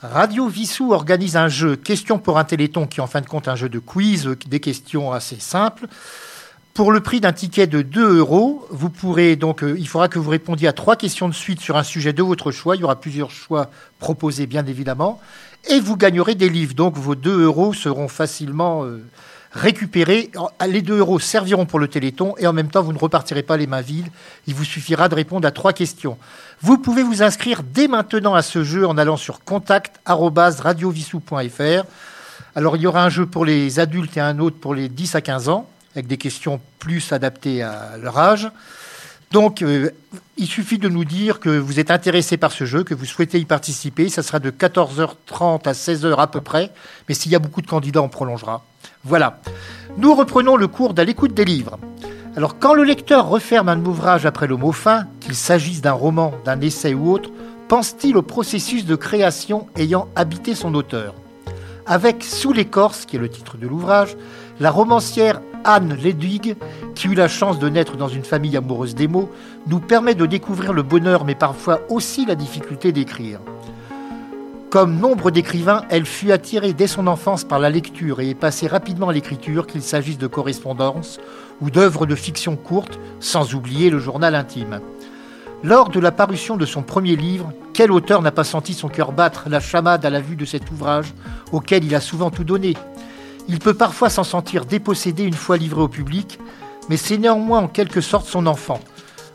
Radio 0.00 0.48
Vissou 0.48 0.92
organise 0.92 1.36
un 1.36 1.48
jeu 1.48 1.76
Questions 1.76 2.18
pour 2.18 2.38
un 2.38 2.44
Téléthon 2.44 2.86
qui 2.86 3.00
est 3.00 3.02
en 3.02 3.06
fin 3.06 3.20
de 3.20 3.26
compte 3.26 3.48
un 3.48 3.56
jeu 3.56 3.68
de 3.68 3.78
quiz, 3.78 4.26
des 4.46 4.60
questions 4.60 5.12
assez 5.12 5.38
simples. 5.38 5.88
Pour 6.72 6.90
le 6.90 7.00
prix 7.00 7.20
d'un 7.20 7.32
ticket 7.32 7.66
de 7.66 7.82
2 7.82 8.16
euros, 8.16 8.66
vous 8.70 8.90
pourrez 8.90 9.36
donc, 9.36 9.62
euh, 9.62 9.76
il 9.78 9.86
faudra 9.86 10.08
que 10.08 10.18
vous 10.18 10.30
répondiez 10.30 10.68
à 10.68 10.72
trois 10.72 10.96
questions 10.96 11.28
de 11.28 11.34
suite 11.34 11.60
sur 11.60 11.76
un 11.76 11.84
sujet 11.84 12.12
de 12.14 12.22
votre 12.22 12.50
choix. 12.50 12.76
Il 12.76 12.80
y 12.80 12.84
aura 12.84 12.98
plusieurs 12.98 13.30
choix 13.30 13.70
proposés, 13.98 14.46
bien 14.46 14.64
évidemment. 14.66 15.20
Et 15.68 15.80
vous 15.80 15.96
gagnerez 15.96 16.34
des 16.34 16.48
livres. 16.48 16.74
Donc 16.74 16.96
vos 16.96 17.14
2 17.14 17.42
euros 17.42 17.74
seront 17.74 18.08
facilement 18.08 18.84
euh, 18.84 19.04
récupérés. 19.54 20.30
Alors, 20.34 20.52
Les 20.66 20.82
2 20.82 20.98
euros 20.98 21.18
serviront 21.18 21.64
pour 21.66 21.78
le 21.78 21.88
Téléthon 21.88 22.34
et 22.38 22.46
en 22.46 22.52
même 22.52 22.68
temps, 22.68 22.82
vous 22.82 22.92
ne 22.92 22.98
repartirez 22.98 23.42
pas 23.42 23.56
les 23.56 23.66
mains 23.66 23.80
vides. 23.80 24.08
Il 24.46 24.54
vous 24.54 24.64
suffira 24.64 25.08
de 25.08 25.14
répondre 25.14 25.48
à 25.48 25.50
trois 25.50 25.72
questions. 25.72 26.18
Vous 26.60 26.76
pouvez 26.78 27.02
vous 27.02 27.22
inscrire 27.22 27.62
dès 27.62 27.88
maintenant 27.88 28.34
à 28.34 28.42
ce 28.42 28.62
jeu 28.64 28.86
en 28.86 28.98
allant 28.98 29.16
sur 29.16 29.42
contact@radiovissou.fr. 29.44 31.84
Alors 32.56 32.76
il 32.76 32.82
y 32.82 32.86
aura 32.86 33.04
un 33.04 33.08
jeu 33.08 33.26
pour 33.26 33.44
les 33.44 33.80
adultes 33.80 34.16
et 34.16 34.20
un 34.20 34.38
autre 34.38 34.58
pour 34.58 34.74
les 34.74 34.88
10 34.88 35.16
à 35.16 35.20
15 35.20 35.48
ans, 35.48 35.68
avec 35.94 36.06
des 36.06 36.18
questions 36.18 36.60
plus 36.78 37.12
adaptées 37.12 37.62
à 37.62 37.96
leur 38.00 38.16
âge. 38.18 38.48
Donc 39.32 39.62
euh, 39.62 39.90
il 40.36 40.46
suffit 40.46 40.78
de 40.78 40.88
nous 40.88 41.04
dire 41.04 41.40
que 41.40 41.48
vous 41.48 41.80
êtes 41.80 41.90
intéressé 41.90 42.36
par 42.36 42.52
ce 42.52 42.64
jeu, 42.64 42.84
que 42.84 42.94
vous 42.94 43.04
souhaitez 43.04 43.40
y 43.40 43.44
participer. 43.44 44.08
Ça 44.08 44.22
sera 44.22 44.38
de 44.38 44.50
14h30 44.50 45.68
à 45.68 45.72
16h 45.72 46.14
à 46.16 46.28
peu 46.28 46.40
près, 46.40 46.70
mais 47.08 47.14
s'il 47.14 47.32
y 47.32 47.34
a 47.34 47.40
beaucoup 47.40 47.60
de 47.60 47.66
candidats, 47.66 48.02
on 48.02 48.08
prolongera. 48.08 48.64
Voilà. 49.04 49.40
Nous 49.96 50.14
reprenons 50.14 50.56
le 50.56 50.66
cours 50.66 50.94
d'à 50.94 51.04
l'écoute 51.04 51.34
des 51.34 51.44
livres. 51.44 51.78
Alors 52.36 52.58
quand 52.58 52.74
le 52.74 52.82
lecteur 52.82 53.28
referme 53.28 53.68
un 53.68 53.84
ouvrage 53.84 54.26
après 54.26 54.46
le 54.46 54.56
mot 54.56 54.72
fin, 54.72 55.06
qu'il 55.20 55.34
s'agisse 55.34 55.82
d'un 55.82 55.92
roman, 55.92 56.32
d'un 56.44 56.60
essai 56.60 56.94
ou 56.94 57.12
autre, 57.12 57.30
pense-t-il 57.68 58.16
au 58.16 58.22
processus 58.22 58.84
de 58.84 58.96
création 58.96 59.68
ayant 59.76 60.08
habité 60.16 60.54
son 60.54 60.74
auteur? 60.74 61.14
Avec 61.86 62.24
Sous 62.24 62.52
l'écorce, 62.52 63.04
qui 63.04 63.16
est 63.16 63.20
le 63.20 63.28
titre 63.28 63.56
de 63.56 63.68
l'ouvrage, 63.68 64.16
la 64.58 64.70
romancière 64.70 65.40
Anne 65.64 65.96
Ledig, 66.02 66.56
qui 66.94 67.08
eut 67.08 67.14
la 67.14 67.28
chance 67.28 67.58
de 67.58 67.68
naître 67.68 67.96
dans 67.96 68.08
une 68.08 68.24
famille 68.24 68.56
amoureuse 68.56 68.94
des 68.94 69.08
mots, 69.08 69.30
nous 69.66 69.80
permet 69.80 70.14
de 70.14 70.26
découvrir 70.26 70.72
le 70.72 70.82
bonheur, 70.82 71.24
mais 71.24 71.34
parfois 71.34 71.80
aussi 71.88 72.26
la 72.26 72.34
difficulté 72.34 72.92
d'écrire. 72.92 73.40
Comme 74.74 74.98
nombre 74.98 75.30
d'écrivains, 75.30 75.84
elle 75.88 76.04
fut 76.04 76.32
attirée 76.32 76.72
dès 76.72 76.88
son 76.88 77.06
enfance 77.06 77.44
par 77.44 77.60
la 77.60 77.70
lecture 77.70 78.20
et 78.20 78.30
est 78.30 78.34
passée 78.34 78.66
rapidement 78.66 79.10
à 79.10 79.12
l'écriture, 79.12 79.68
qu'il 79.68 79.82
s'agisse 79.82 80.18
de 80.18 80.26
correspondances 80.26 81.20
ou 81.60 81.70
d'œuvres 81.70 82.06
de 82.06 82.16
fiction 82.16 82.56
courtes, 82.56 82.98
sans 83.20 83.54
oublier 83.54 83.88
le 83.88 84.00
journal 84.00 84.34
intime. 84.34 84.80
Lors 85.62 85.90
de 85.90 86.00
la 86.00 86.10
parution 86.10 86.56
de 86.56 86.66
son 86.66 86.82
premier 86.82 87.14
livre, 87.14 87.52
quel 87.72 87.92
auteur 87.92 88.20
n'a 88.20 88.32
pas 88.32 88.42
senti 88.42 88.74
son 88.74 88.88
cœur 88.88 89.12
battre 89.12 89.44
la 89.48 89.60
chamade 89.60 90.04
à 90.04 90.10
la 90.10 90.20
vue 90.20 90.34
de 90.34 90.44
cet 90.44 90.68
ouvrage 90.72 91.14
auquel 91.52 91.84
il 91.84 91.94
a 91.94 92.00
souvent 92.00 92.32
tout 92.32 92.42
donné? 92.42 92.74
Il 93.46 93.60
peut 93.60 93.74
parfois 93.74 94.10
s'en 94.10 94.24
sentir 94.24 94.64
dépossédé 94.64 95.22
une 95.22 95.34
fois 95.34 95.56
livré 95.56 95.82
au 95.82 95.88
public, 95.88 96.40
mais 96.88 96.96
c'est 96.96 97.18
néanmoins 97.18 97.60
en 97.60 97.68
quelque 97.68 98.00
sorte 98.00 98.26
son 98.26 98.44
enfant. 98.48 98.80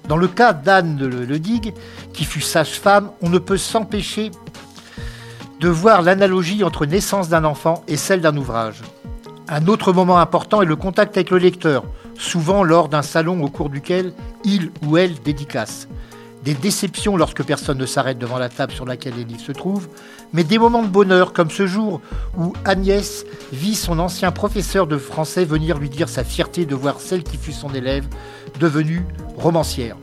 Dans 0.10 0.18
le 0.18 0.28
cas 0.28 0.52
d'Anne 0.52 0.98
Le, 1.00 1.24
Le 1.24 1.40
Digue, 1.40 1.74
qui 2.14 2.26
fut 2.26 2.42
sage-femme, 2.42 3.12
on 3.22 3.30
ne 3.30 3.38
peut 3.38 3.58
s'empêcher 3.58 4.32
de 5.60 5.68
voir 5.68 6.02
l'analogie 6.02 6.64
entre 6.64 6.86
naissance 6.86 7.30
d'un 7.30 7.44
enfant 7.44 7.84
et 7.88 7.98
celle 7.98 8.22
d'un 8.22 8.38
ouvrage. 8.38 8.82
Un 9.50 9.68
autre 9.68 9.94
moment 9.94 10.20
important 10.20 10.62
est 10.62 10.66
le 10.66 10.76
contact 10.76 11.18
avec 11.18 11.32
le 11.32 11.38
lecteur, 11.38 11.84
souvent 12.18 12.64
lors 12.64 12.88
d'un 12.88 13.02
salon 13.02 13.44
au 13.44 13.50
cours 13.50 13.70
duquel 13.70 14.14
il 14.46 14.72
ou 14.86 14.98
elle 14.98 15.20
dédicace. 15.22 15.88
Des 16.44 16.54
déceptions 16.54 17.18
lorsque 17.18 17.44
personne 17.44 17.78
ne 17.78 17.86
s'arrête 17.86 18.18
devant 18.18 18.38
la 18.38 18.48
table 18.48 18.72
sur 18.72 18.86
laquelle 18.86 19.16
les 19.16 19.38
se 19.38 19.52
trouvent, 19.52 19.90
mais 20.32 20.46
des 20.46 20.58
moments 20.58 20.84
de 20.84 20.88
bonheur 20.88 21.34
comme 21.34 21.50
ce 21.50 21.68
jour 21.68 22.00
où 22.38 22.54
Agnès 22.64 23.26
vit 23.52 23.76
son 23.76 24.00
ancien 24.00 24.32
professeur 24.32 24.88
de 24.88 24.98
français 24.98 25.44
venir 25.44 25.78
lui 25.78 25.90
dire 25.90 26.08
sa 26.08 26.24
fierté 26.24 26.66
de 26.66 26.76
voir 26.76 27.02
celle 27.02 27.24
qui 27.24 27.36
fut 27.36 27.52
son 27.52 27.74
élève 27.74 28.06
devenue 28.60 29.04
romancière. 29.36 29.98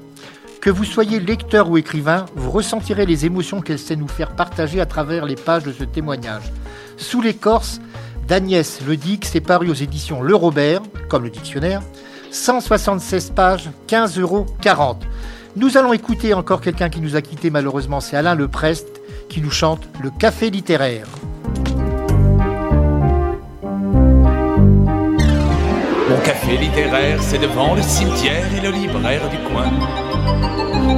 Que 0.61 0.71
vous 0.71 0.85
soyez 0.85 1.21
lecteur 1.21 1.71
ou 1.71 1.79
écrivain, 1.79 2.27
vous 2.35 2.51
ressentirez 2.51 3.07
les 3.07 3.25
émotions 3.25 3.61
qu'elle 3.61 3.79
sait 3.79 3.97
nous 3.97 4.09
faire 4.09 4.35
partager 4.35 4.81
à 4.81 4.87
travers 4.87 5.25
les 5.25 5.37
pages 5.37 5.64
de 5.64 5.73
ce 5.73 5.85
témoignage. 5.85 6.53
Sous 6.97 7.21
l'écorce 7.21 7.81
d'Agnès 8.27 8.81
Ledic, 8.87 9.25
c'est 9.25 9.40
paru 9.40 9.71
aux 9.71 9.75
éditions 9.75 10.23
Le 10.23 10.35
Robert, 10.35 10.83
comme 11.09 11.23
le 11.25 11.31
dictionnaire, 11.31 11.83
176 12.31 13.31
pages, 13.31 13.71
15,40 13.88 14.21
euros. 14.21 14.47
Nous 15.55 15.77
allons 15.77 15.92
écouter 15.92 16.35
encore 16.35 16.61
quelqu'un 16.61 16.90
qui 16.90 17.01
nous 17.01 17.16
a 17.16 17.23
quittés 17.23 17.51
malheureusement, 17.51 18.01
c'est 18.01 18.16
Alain 18.16 18.35
Leprest 18.35 19.01
qui 19.29 19.40
nous 19.40 19.51
chante 19.51 19.88
Le 20.03 20.11
Café 20.11 20.51
littéraire. 20.51 21.07
Mon 26.09 26.19
café 26.25 26.57
littéraire, 26.57 27.21
c'est 27.23 27.38
devant 27.38 27.75
le 27.75 27.83
cimetière 27.83 28.47
et 28.57 28.61
le 28.61 28.71
libraire 28.71 29.29
du 29.29 29.38
coin. 29.51 30.06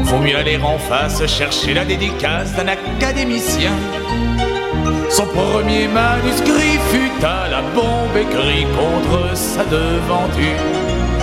Vaut 0.04 0.18
mieux 0.18 0.36
aller 0.36 0.58
en 0.58 0.78
face 0.78 1.26
chercher 1.26 1.74
la 1.74 1.84
dédicace 1.84 2.54
d'un 2.54 2.68
académicien. 2.68 3.72
Son 5.10 5.26
premier 5.26 5.88
manuscrit 5.88 6.78
fut 6.90 7.24
à 7.24 7.48
la 7.48 7.62
bombe 7.74 8.16
écrit 8.16 8.66
contre 8.76 9.36
sa 9.36 9.64
devanture. 9.64 10.62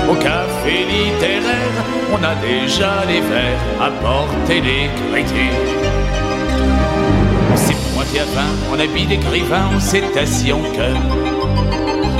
Au 0.10 0.16
café 0.16 0.86
littéraire, 0.90 1.76
on 2.12 2.24
a 2.24 2.36
déjà 2.36 3.06
les 3.08 3.22
vers 3.22 3.60
à 3.82 3.90
porter 3.90 4.62
l'écriture. 4.62 5.60
On 7.54 7.58
s'est 7.58 7.78
pointé 7.94 8.20
à 8.20 8.74
en 8.74 8.80
habit 8.80 9.06
d'écrivain, 9.06 9.70
on 9.76 9.80
s'est 9.80 10.04
assis 10.20 10.52
en 10.52 10.62
cœur. 10.76 10.98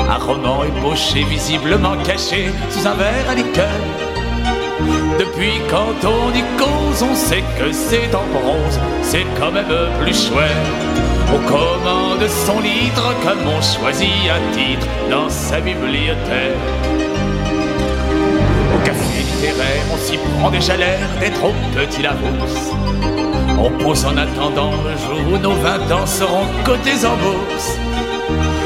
Un 0.10 0.18
roman 0.18 0.64
ébauché, 0.64 1.24
visiblement 1.24 1.98
caché 2.04 2.52
sous 2.70 2.88
un 2.88 2.96
verre 2.96 3.30
à 3.30 3.36
liqueur. 3.36 4.05
Depuis 5.18 5.62
quand 5.70 5.96
on 6.04 6.34
y 6.34 6.44
cause, 6.58 7.02
on 7.02 7.16
sait 7.16 7.44
que 7.58 7.72
c'est 7.72 8.14
en 8.14 8.26
bronze, 8.34 8.80
c'est 9.02 9.26
quand 9.40 9.52
même 9.52 9.66
plus 10.02 10.28
chouette. 10.28 10.50
On 11.34 11.40
commande 11.48 12.28
son 12.28 12.60
litre 12.60 13.14
comme 13.24 13.48
on 13.48 13.62
choisit 13.62 14.10
un 14.30 14.54
titre 14.54 14.88
dans 15.10 15.30
sa 15.30 15.62
bibliothèque. 15.62 16.58
Au 18.76 18.86
café 18.86 19.20
littéraire, 19.20 19.86
on 19.94 19.98
s'y 19.98 20.18
prend 20.18 20.52
déjà 20.52 20.76
l'air 20.76 21.08
d'être 21.22 21.44
au 21.44 21.54
petit 21.74 22.02
Larousse. 22.02 22.74
On 23.58 23.72
pose 23.84 24.06
en 24.06 24.18
attendant 24.18 24.72
le 24.84 24.98
jour 24.98 25.34
où 25.34 25.38
nos 25.38 25.56
vingt 25.56 25.90
ans 25.92 26.06
seront 26.06 26.48
cotés 26.66 27.06
en 27.06 27.16
bourse. 27.16 27.78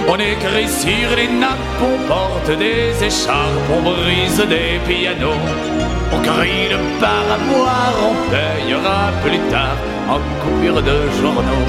On 0.07 0.15
écrit 0.15 0.67
sur 0.67 1.15
les 1.15 1.27
nappes, 1.27 1.79
on 1.79 2.07
porte 2.07 2.57
des 2.57 2.91
écharpes, 3.05 3.69
on 3.71 3.81
brise 3.83 4.43
des 4.49 4.79
pianos. 4.87 5.78
On 6.11 6.19
crie 6.21 6.69
le 6.69 6.77
boire, 6.99 7.93
on 8.09 8.15
payera 8.31 9.11
plus 9.23 9.39
tard 9.51 9.77
en 10.09 10.19
coupure 10.41 10.81
de 10.81 10.97
journaux. 11.21 11.65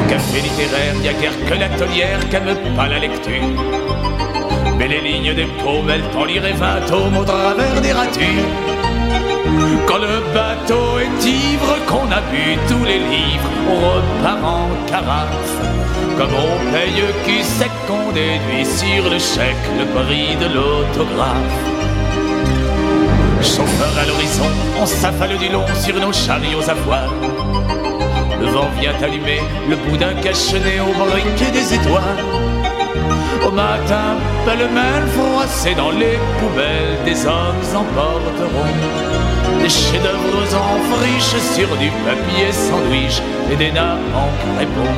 Au 0.00 0.10
café 0.10 0.40
littéraire, 0.40 0.94
y 1.02 1.08
a 1.08 1.12
guère 1.12 1.38
que 1.46 1.54
l'atelière 1.54 2.28
qu'aime 2.30 2.56
pas 2.76 2.88
la 2.88 2.98
lecture. 2.98 3.48
Mais 4.76 4.88
les 4.88 5.00
lignes 5.00 5.34
des 5.34 5.46
paumes, 5.62 5.90
elles 5.90 6.08
t'en 6.12 6.24
liraient 6.24 6.52
vingt 6.52 6.80
tomes 6.88 7.16
au 7.16 7.24
travers 7.24 7.80
des 7.80 7.92
ratures. 7.92 8.48
Quand 9.86 9.98
le 9.98 10.20
bateau 10.34 10.98
est 10.98 11.26
ivre, 11.26 11.76
qu'on 11.86 12.10
a 12.10 12.20
bu 12.30 12.56
tous 12.68 12.84
les 12.84 12.98
livres, 12.98 13.50
on 13.70 13.76
repart 13.76 14.44
en 14.44 14.68
carafe. 14.90 15.56
Comme 16.18 16.34
on 16.34 16.72
paye 16.72 17.02
cul 17.24 17.42
sec, 17.42 17.70
qu'on 17.86 18.10
déduit 18.12 18.66
sur 18.66 19.04
le 19.10 19.18
chèque 19.18 19.66
le 19.78 19.86
prix 19.86 20.36
de 20.36 20.54
l'autographe. 20.54 21.71
Chauffeur 23.42 23.98
à 23.98 24.06
l'horizon, 24.06 24.46
on 24.80 24.86
s'affale 24.86 25.36
du 25.36 25.48
long 25.48 25.64
sur 25.74 25.94
nos 25.96 26.12
chariots 26.12 26.68
à 26.68 26.74
voile. 26.74 27.10
Le 28.40 28.46
vent 28.46 28.68
vient 28.80 28.94
allumer 29.02 29.40
le 29.68 29.76
bout 29.76 29.96
d'un 29.96 30.14
cachenet 30.14 30.78
au 30.80 30.92
briquet 31.10 31.50
des 31.50 31.74
étoiles. 31.74 32.22
Au 33.44 33.50
matin, 33.50 34.16
pêle-mêle 34.46 35.06
froissé 35.16 35.74
dans 35.74 35.90
les 35.90 36.18
poubelles, 36.38 36.98
des 37.04 37.26
hommes 37.26 37.62
emporteront 37.74 38.72
des 39.60 39.68
chefs-d'œuvre 39.68 40.56
en 40.56 40.96
friche 40.96 41.36
sur 41.54 41.76
du 41.76 41.90
papier 42.04 42.52
sandwich 42.52 43.20
et 43.50 43.56
des 43.56 43.72
nappes 43.72 43.98
en 44.14 44.56
crépon. 44.56 44.88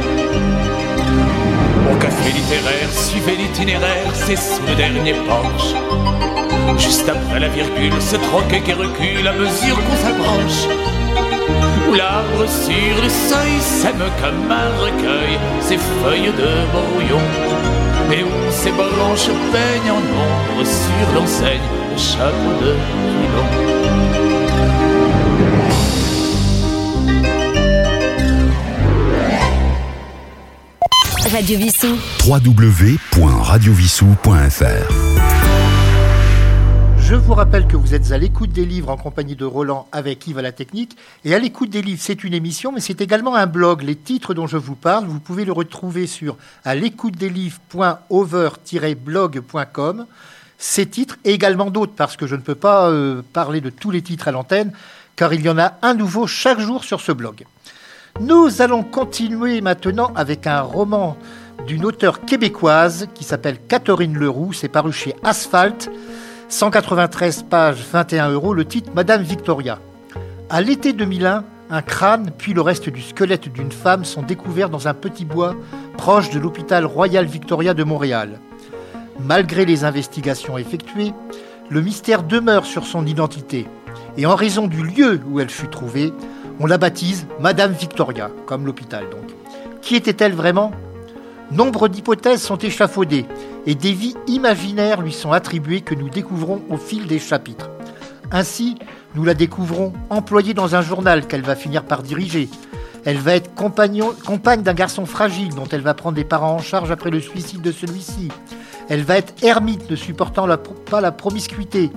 Au 1.93 1.97
café 1.97 2.31
littéraire, 2.31 2.91
suivez 2.93 3.37
l'itinéraire, 3.37 4.11
c'est 4.13 4.37
sous 4.37 4.63
le 4.69 4.75
dernier 4.75 5.15
porche. 5.27 6.34
Juste 6.79 7.09
après 7.09 7.41
la 7.41 7.49
virgule, 7.49 7.93
ce 8.01 8.17
troquet 8.17 8.61
qui 8.61 8.73
recule 8.73 9.27
à 9.27 9.33
mesure 9.33 9.77
qu'on 9.77 9.97
s'approche. 9.97 10.69
Où 11.89 11.95
l'arbre 11.95 12.47
sur 12.49 13.03
le 13.03 13.09
seuil 13.09 13.59
sème 13.61 14.05
comme 14.21 14.51
un 14.51 14.71
recueil 14.81 15.39
ses 15.61 15.79
feuilles 15.79 16.33
de 16.33 16.67
brouillon. 16.73 17.21
Et 18.13 18.23
où 18.23 18.51
ses 18.51 18.73
branches 18.73 19.31
peignent 19.53 19.93
en 19.93 19.99
ombre 19.99 20.65
sur 20.65 21.13
l'enseigne 21.15 21.61
le 21.91 21.99
chapeau 21.99 22.53
de 22.63 22.75
Pilon. 23.09 23.49
Radio 31.33 31.59
Vissou. 31.59 31.97
www.radiovissou.fr 32.27 35.14
Je 37.07 37.17
vous 37.17 37.35
rappelle 37.35 37.67
que 37.67 37.77
vous 37.77 37.93
êtes 37.93 38.13
à 38.13 38.19
l'écoute 38.19 38.51
des 38.51 38.65
livres 38.65 38.89
en 38.89 38.97
compagnie 38.97 39.37
de 39.37 39.45
Roland 39.45 39.87
avec 39.93 40.27
Yves 40.27 40.39
à 40.39 40.43
la 40.43 40.53
technique. 40.53 40.97
Et 41.27 41.35
à 41.35 41.39
l'écoute 41.39 41.69
des 41.69 41.83
livres, 41.83 42.01
c'est 42.03 42.25
une 42.25 42.33
émission, 42.33 42.73
mais 42.73 42.81
c'est 42.81 43.03
également 43.03 43.35
un 43.35 43.45
blog. 43.45 43.83
Les 43.83 43.95
titres 43.95 44.33
dont 44.33 44.47
je 44.47 44.57
vous 44.57 44.75
parle, 44.75 45.05
vous 45.05 45.21
pouvez 45.21 45.45
le 45.45 45.53
retrouver 45.53 46.07
sur 46.07 46.39
à 46.65 46.75
l'écoute 46.75 47.17
des 47.17 47.29
livres.over-blog.com. 47.29 50.07
Ces 50.57 50.87
titres 50.87 51.19
et 51.25 51.35
également 51.35 51.71
d'autres, 51.71 51.93
parce 51.95 52.17
que 52.17 52.27
je 52.27 52.37
ne 52.37 52.41
peux 52.41 52.55
pas 52.55 52.89
euh, 52.89 53.21
parler 53.35 53.61
de 53.61 53.69
tous 53.69 53.91
les 53.91 54.01
titres 54.01 54.29
à 54.29 54.33
l'antenne, 54.33 54.73
car 55.15 55.35
il 55.35 55.43
y 55.43 55.51
en 55.51 55.59
a 55.59 55.75
un 55.83 55.93
nouveau 55.93 56.27
chaque 56.27 56.59
jour 56.59 56.85
sur 56.85 57.03
ce 57.03 57.13
blog. 57.13 57.45
Nous 58.19 58.63
allons 58.63 58.83
continuer 58.83 59.61
maintenant 59.61 60.11
avec 60.17 60.47
un 60.47 60.63
roman 60.63 61.19
d'une 61.67 61.85
auteure 61.85 62.25
québécoise 62.25 63.09
qui 63.13 63.25
s'appelle 63.25 63.59
Catherine 63.69 64.17
Leroux. 64.17 64.55
C'est 64.55 64.69
paru 64.69 64.91
chez 64.91 65.15
Asphalt. 65.23 65.91
193 66.55 67.47
pages, 67.51 67.85
21 67.93 68.31
euros. 68.31 68.55
Le 68.55 68.65
titre 68.65 68.93
Madame 68.95 69.23
Victoria. 69.23 69.81
À 70.49 70.61
l'été 70.61 70.93
2001, 70.93 71.43
un 71.69 71.83
crâne 71.83 72.31
puis 72.39 72.55
le 72.55 72.61
reste 72.61 72.89
du 72.89 73.03
squelette 73.03 73.53
d'une 73.53 73.73
femme 73.73 74.05
sont 74.05 74.23
découverts 74.23 74.71
dans 74.71 74.87
un 74.87 74.95
petit 74.95 75.25
bois 75.25 75.57
proche 75.99 76.31
de 76.31 76.39
l'hôpital 76.39 76.85
Royal 76.85 77.25
Victoria 77.25 77.75
de 77.75 77.83
Montréal. 77.83 78.39
Malgré 79.19 79.65
les 79.65 79.83
investigations 79.83 80.57
effectuées, 80.57 81.13
le 81.71 81.81
mystère 81.81 82.23
demeure 82.23 82.67
sur 82.67 82.87
son 82.87 83.05
identité. 83.05 83.67
Et 84.17 84.25
en 84.25 84.37
raison 84.37 84.69
du 84.69 84.85
lieu 84.85 85.21
où 85.29 85.41
elle 85.41 85.51
fut 85.51 85.67
trouvée, 85.67 86.13
on 86.61 86.67
la 86.67 86.79
baptise 86.79 87.27
Madame 87.41 87.73
Victoria, 87.73 88.31
comme 88.47 88.65
l'hôpital 88.65 89.11
donc. 89.11 89.35
Qui 89.83 89.97
était-elle 89.97 90.35
vraiment? 90.35 90.71
Nombre 91.51 91.89
d'hypothèses 91.89 92.43
sont 92.43 92.59
échafaudées 92.59 93.27
et 93.67 93.75
des 93.75 93.93
vies 93.93 94.17
imaginaires 94.27 95.01
lui 95.01 95.13
sont 95.13 95.33
attribuées 95.33 95.81
que 95.81 95.95
nous 95.95 96.09
découvrons 96.09 96.63
au 96.71 96.77
fil 96.77 97.07
des 97.07 97.19
chapitres. 97.19 97.71
Ainsi, 98.31 98.77
nous 99.15 99.25
la 99.25 99.35
découvrons 99.35 99.93
employée 100.11 100.55
dans 100.55 100.75
un 100.75 100.83
journal 100.83 101.27
qu'elle 101.27 101.43
va 101.43 101.57
finir 101.57 101.85
par 101.85 102.03
diriger. 102.03 102.49
Elle 103.05 103.19
va 103.19 103.35
être 103.35 103.55
compagne 103.55 104.63
d'un 104.63 104.75
garçon 104.75 105.07
fragile 105.07 105.55
dont 105.55 105.69
elle 105.71 105.83
va 105.83 105.95
prendre 105.95 106.17
les 106.17 106.25
parents 106.25 106.55
en 106.55 106.61
charge 106.61 106.91
après 106.91 107.11
le 107.11 107.21
suicide 107.21 107.61
de 107.61 107.71
celui-ci. 107.71 108.29
Elle 108.89 109.03
va 109.03 109.19
être 109.19 109.43
ermite 109.45 109.91
ne 109.91 109.97
supportant 109.97 110.49
pas 110.91 111.01
la 111.01 111.13
promiscuité, 111.13 111.91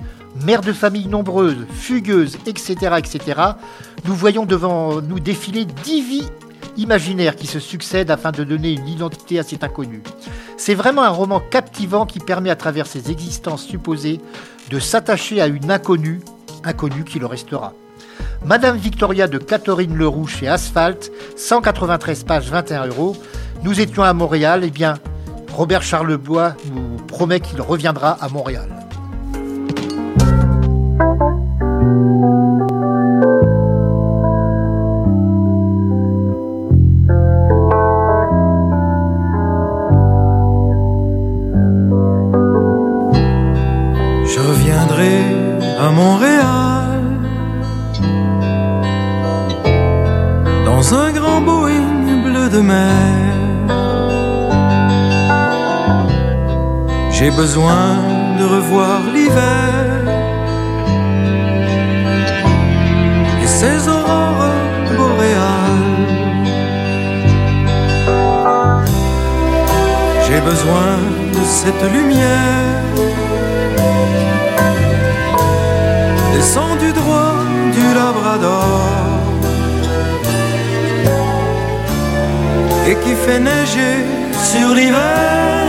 mère 0.44 0.60
de 0.60 0.72
famille 0.72 1.06
nombreuse, 1.06 1.66
fugueuse, 1.70 2.38
etc., 2.46 2.96
etc. 2.98 3.40
Nous 4.04 4.14
voyons 4.14 4.44
devant 4.44 5.00
nous 5.00 5.20
défiler 5.20 5.64
dix 5.64 6.02
vies 6.02 6.28
imaginaires 6.76 7.36
qui 7.36 7.46
se 7.46 7.60
succèdent 7.60 8.10
afin 8.10 8.32
de 8.32 8.44
donner 8.44 8.72
une 8.72 8.88
identité 8.88 9.38
à 9.38 9.42
cet 9.42 9.64
inconnu. 9.64 10.02
C'est 10.56 10.74
vraiment 10.74 11.02
un 11.02 11.10
roman 11.10 11.40
captivant 11.40 12.06
qui 12.06 12.20
permet 12.20 12.50
à 12.50 12.56
travers 12.56 12.86
ses 12.86 13.10
existences 13.10 13.64
supposées 13.64 14.20
de 14.70 14.78
s'attacher 14.78 15.40
à 15.40 15.46
une 15.46 15.70
inconnue, 15.70 16.20
inconnue 16.64 17.04
qui 17.04 17.18
le 17.18 17.26
restera. 17.26 17.72
Madame 18.44 18.76
Victoria 18.76 19.26
de 19.26 19.38
Catherine 19.38 19.96
Leroux 19.96 20.26
chez 20.26 20.48
Asphalt, 20.48 21.10
193 21.36 22.24
pages, 22.24 22.50
21 22.50 22.86
euros. 22.86 23.16
Nous 23.64 23.80
étions 23.80 24.04
à 24.04 24.12
Montréal, 24.12 24.62
et 24.64 24.70
bien, 24.70 24.94
Robert 25.52 25.82
Charlebois 25.82 26.54
nous 26.72 26.98
promet 27.06 27.40
qu'il 27.40 27.60
reviendra 27.60 28.12
à 28.12 28.28
Montréal. 28.28 28.77
J'ai 57.18 57.32
besoin 57.32 57.96
de 58.38 58.44
revoir 58.44 59.00
l'hiver. 59.12 59.86
Et 63.42 63.46
ses 63.60 63.88
aurores 63.88 64.54
boréales. 64.96 66.06
J'ai 70.26 70.40
besoin 70.52 70.90
de 71.36 71.42
cette 71.58 71.84
lumière. 71.92 72.84
Descendu 76.34 76.92
droit 76.92 77.38
du 77.76 77.86
Labrador. 77.98 78.80
Et 82.88 82.94
qui 83.02 83.14
fait 83.24 83.40
neiger 83.40 83.96
sur 84.50 84.68
l'hiver 84.72 85.67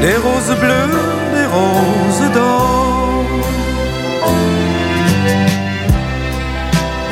des 0.00 0.16
roses 0.16 0.56
bleues, 0.58 0.98
des 1.36 1.46
roses 1.56 2.32
d'or 2.32 2.90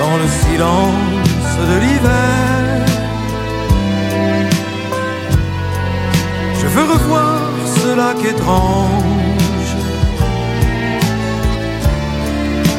dans 0.01 0.17
le 0.23 0.29
silence 0.43 1.51
de 1.71 1.77
l'hiver. 1.83 2.87
Je 6.61 6.67
veux 6.67 6.87
revoir 6.95 7.41
ce 7.77 7.95
lac 7.95 8.25
étrange 8.25 9.75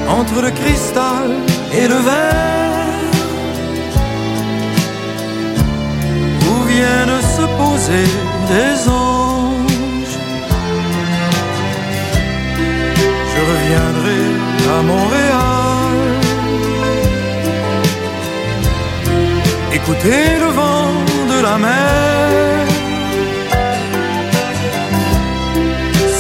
entre 0.10 0.42
le 0.42 0.52
cristal 0.52 1.30
et 1.74 1.88
le 1.88 2.00
verre 2.10 2.80
où 6.50 6.64
viennent 6.64 7.22
se 7.38 7.46
poser 7.62 8.08
des 8.50 8.90
anges. 8.90 9.19
Reviendrai 13.70 14.22
à 14.78 14.82
Montréal, 14.82 15.98
écouter 19.74 20.40
le 20.40 20.50
vent 20.60 20.92
de 21.32 21.42
la 21.42 21.58
mer. 21.58 22.66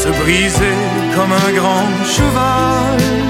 se 0.01 0.09
briser 0.23 0.77
comme 1.15 1.33
un 1.33 1.51
grand 1.59 1.89
cheval 2.15 3.28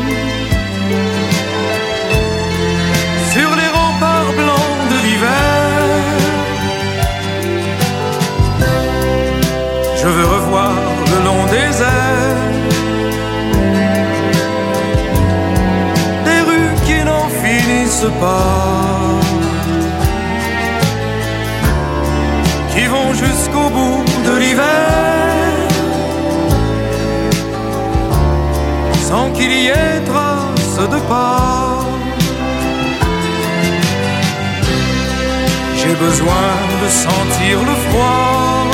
sentir 36.90 37.60
le 37.70 37.76
froid, 37.86 38.66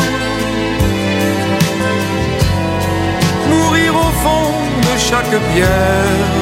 mourir 3.50 3.96
au 3.96 4.12
fond 4.24 4.52
de 4.88 4.94
chaque 4.98 5.36
pierre 5.54 6.36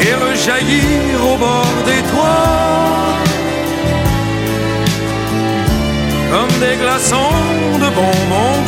et 0.00 0.14
rejaillir 0.26 1.14
au 1.30 1.36
bord 1.36 1.78
des 1.84 2.02
toits. 2.10 2.78
Comme 6.32 6.54
des 6.60 6.76
glaçons 6.76 7.40
de 7.82 7.88
bonbons 7.98 8.60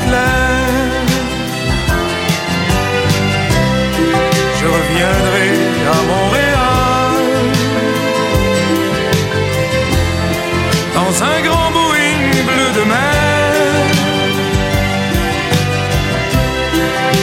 un 11.22 11.40
grand 11.42 11.70
Boeing 11.70 12.22
bleu 12.48 12.70
de 12.78 12.84
mer. 12.88 13.84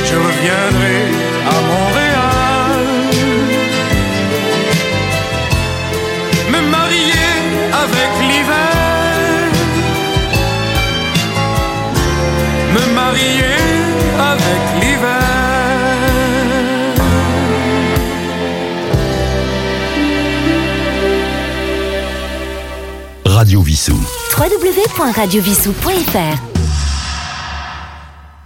Je 0.06 0.16
reviendrai 0.16 0.98
à 1.54 1.58
Montréal, 1.72 2.86
me 6.52 6.62
marier 6.76 7.34
avec 7.84 8.12
l'hiver, 8.28 9.50
me 12.76 12.94
marier. 12.94 13.57
Vissou. 23.88 24.00
www.radiovissou.fr 24.38 26.18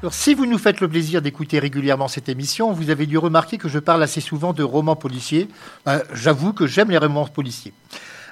Alors, 0.02 0.14
si 0.14 0.34
vous 0.34 0.46
nous 0.46 0.58
faites 0.58 0.82
le 0.82 0.88
plaisir 0.88 1.22
d'écouter 1.22 1.60
régulièrement 1.60 2.08
cette 2.08 2.30
émission, 2.30 2.72
vous 2.72 2.90
avez 2.90 3.06
dû 3.06 3.18
remarquer 3.18 3.58
que 3.58 3.68
je 3.70 3.80
parle 3.80 4.04
assez 4.04 4.22
souvent 4.22 4.54
de 4.54 4.64
romans 4.64 4.96
policiers. 4.96 5.48
Ben, 5.86 6.02
J'avoue 6.14 6.54
que 6.54 6.68
j'aime 6.68 6.92
les 6.92 6.98
romans 6.98 7.26
policiers. 7.26 7.74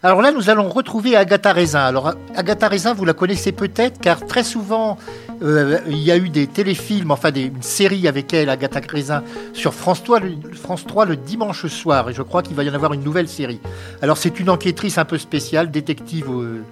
Alors 0.01 0.21
là, 0.21 0.31
nous 0.31 0.49
allons 0.49 0.69
retrouver 0.69 1.17
Agatha 1.17 1.51
Raisin. 1.51 1.81
Alors, 1.81 2.13
Agatha 2.33 2.69
Raisin, 2.69 2.93
vous 2.93 3.03
la 3.03 3.11
connaissez 3.11 3.51
peut-être, 3.51 3.99
car 3.99 4.25
très 4.25 4.43
souvent, 4.43 4.97
euh, 5.41 5.79
il 5.87 5.97
y 5.97 6.09
a 6.09 6.15
eu 6.15 6.29
des 6.29 6.47
téléfilms, 6.47 7.11
enfin 7.11 7.31
des, 7.31 7.41
une 7.41 7.61
série 7.61 8.07
avec 8.07 8.33
elle, 8.33 8.49
Agatha 8.49 8.79
Raisin, 8.87 9.23
sur 9.51 9.73
France 9.73 10.01
3, 10.03 10.21
le, 10.21 10.37
France 10.53 10.87
3 10.87 11.03
le 11.03 11.17
dimanche 11.17 11.67
soir. 11.67 12.09
Et 12.09 12.13
je 12.13 12.21
crois 12.21 12.43
qu'il 12.43 12.55
va 12.55 12.63
y 12.63 12.69
en 12.69 12.73
avoir 12.73 12.93
une 12.93 13.03
nouvelle 13.03 13.27
série. 13.27 13.59
Alors, 14.01 14.15
c'est 14.17 14.39
une 14.39 14.49
enquêtrice 14.49 14.97
un 14.97 15.05
peu 15.05 15.17
spéciale, 15.17 15.69
détective 15.69 16.29
euh, 16.29 16.63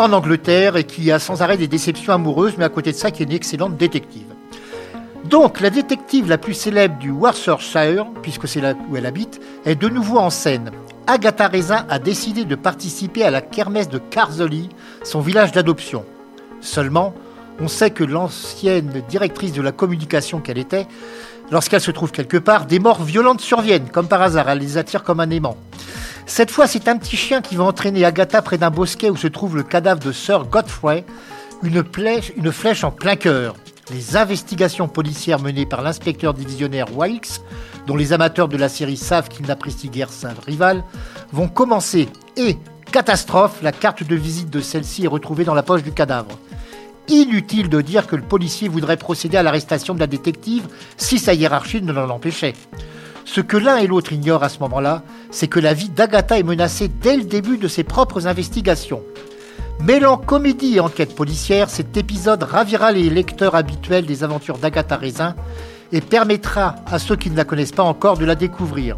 en 0.00 0.12
Angleterre, 0.12 0.76
et 0.76 0.84
qui 0.84 1.12
a 1.12 1.18
sans 1.18 1.42
arrêt 1.42 1.56
des 1.56 1.68
déceptions 1.68 2.12
amoureuses, 2.12 2.54
mais 2.58 2.64
à 2.64 2.68
côté 2.68 2.92
de 2.92 2.96
ça, 2.96 3.10
qui 3.10 3.22
est 3.22 3.26
une 3.26 3.32
excellente 3.32 3.76
détective. 3.76 4.26
Donc, 5.24 5.60
la 5.60 5.70
détective 5.70 6.28
la 6.28 6.38
plus 6.38 6.54
célèbre 6.54 6.98
du 6.98 7.10
Worcestershire, 7.10 8.06
puisque 8.22 8.48
c'est 8.48 8.60
là 8.60 8.74
où 8.88 8.96
elle 8.96 9.06
habite, 9.06 9.40
est 9.64 9.74
de 9.74 9.88
nouveau 9.88 10.18
en 10.18 10.30
scène. 10.30 10.70
Agatha 11.06 11.48
Raisin 11.48 11.84
a 11.88 11.98
décidé 11.98 12.44
de 12.44 12.54
participer 12.54 13.24
à 13.24 13.30
la 13.30 13.40
kermesse 13.40 13.88
de 13.88 13.98
Carzoli, 13.98 14.70
son 15.04 15.20
village 15.20 15.52
d'adoption. 15.52 16.04
Seulement, 16.60 17.14
on 17.60 17.68
sait 17.68 17.90
que 17.90 18.04
l'ancienne 18.04 19.02
directrice 19.08 19.52
de 19.52 19.60
la 19.60 19.72
communication 19.72 20.40
qu'elle 20.40 20.58
était, 20.58 20.86
lorsqu'elle 21.50 21.80
se 21.80 21.90
trouve 21.90 22.12
quelque 22.12 22.36
part, 22.36 22.66
des 22.66 22.78
morts 22.78 23.02
violentes 23.02 23.40
surviennent, 23.40 23.88
comme 23.90 24.08
par 24.08 24.22
hasard, 24.22 24.48
elle 24.48 24.58
les 24.58 24.78
attire 24.78 25.02
comme 25.02 25.20
un 25.20 25.30
aimant. 25.30 25.56
Cette 26.26 26.50
fois, 26.50 26.66
c'est 26.66 26.88
un 26.88 26.96
petit 26.96 27.16
chien 27.16 27.40
qui 27.40 27.56
va 27.56 27.64
entraîner 27.64 28.04
Agatha 28.04 28.42
près 28.42 28.58
d'un 28.58 28.70
bosquet 28.70 29.10
où 29.10 29.16
se 29.16 29.26
trouve 29.26 29.56
le 29.56 29.62
cadavre 29.62 30.00
de 30.00 30.12
Sir 30.12 30.44
Godfrey, 30.44 31.04
une, 31.62 31.82
flèche- 31.82 32.84
en 32.84 32.90
plein 32.90 33.16
cœur. 33.16 33.56
Les 33.92 34.16
investigations 34.16 34.86
policières 34.86 35.40
menées 35.40 35.66
par 35.66 35.82
l'inspecteur 35.82 36.32
divisionnaire 36.32 36.96
Wilkes, 36.96 37.40
dont 37.86 37.96
les 37.96 38.12
amateurs 38.12 38.46
de 38.46 38.56
la 38.56 38.68
série 38.68 38.96
savent 38.96 39.28
qu'il 39.28 39.46
n'apprécie 39.46 39.88
guère 39.88 40.10
sa 40.10 40.30
rivale, 40.46 40.84
vont 41.32 41.48
commencer. 41.48 42.08
Et, 42.36 42.56
catastrophe, 42.92 43.60
la 43.62 43.72
carte 43.72 44.04
de 44.04 44.14
visite 44.14 44.50
de 44.50 44.60
celle-ci 44.60 45.04
est 45.04 45.08
retrouvée 45.08 45.44
dans 45.44 45.54
la 45.54 45.64
poche 45.64 45.82
du 45.82 45.90
cadavre. 45.92 46.38
Inutile 47.10 47.68
de 47.68 47.80
dire 47.80 48.06
que 48.06 48.14
le 48.14 48.22
policier 48.22 48.68
voudrait 48.68 48.96
procéder 48.96 49.36
à 49.36 49.42
l'arrestation 49.42 49.94
de 49.94 49.98
la 49.98 50.06
détective 50.06 50.68
si 50.96 51.18
sa 51.18 51.34
hiérarchie 51.34 51.82
ne 51.82 51.92
l'en 51.92 52.08
empêchait. 52.08 52.54
Ce 53.24 53.40
que 53.40 53.56
l'un 53.56 53.78
et 53.78 53.88
l'autre 53.88 54.12
ignorent 54.12 54.44
à 54.44 54.48
ce 54.48 54.60
moment-là, 54.60 55.02
c'est 55.32 55.48
que 55.48 55.58
la 55.58 55.74
vie 55.74 55.88
d'Agatha 55.88 56.38
est 56.38 56.44
menacée 56.44 56.86
dès 56.86 57.16
le 57.16 57.24
début 57.24 57.58
de 57.58 57.66
ses 57.66 57.82
propres 57.82 58.28
investigations. 58.28 59.02
Mêlant 59.80 60.18
comédie 60.18 60.76
et 60.76 60.80
enquête 60.80 61.16
policière, 61.16 61.68
cet 61.68 61.96
épisode 61.96 62.44
ravira 62.44 62.92
les 62.92 63.10
lecteurs 63.10 63.56
habituels 63.56 64.06
des 64.06 64.22
aventures 64.22 64.58
d'Agatha 64.58 64.96
Raisin 64.96 65.34
et 65.90 66.00
permettra 66.00 66.76
à 66.86 67.00
ceux 67.00 67.16
qui 67.16 67.30
ne 67.30 67.36
la 67.36 67.44
connaissent 67.44 67.72
pas 67.72 67.82
encore 67.82 68.18
de 68.18 68.24
la 68.24 68.36
découvrir. 68.36 68.96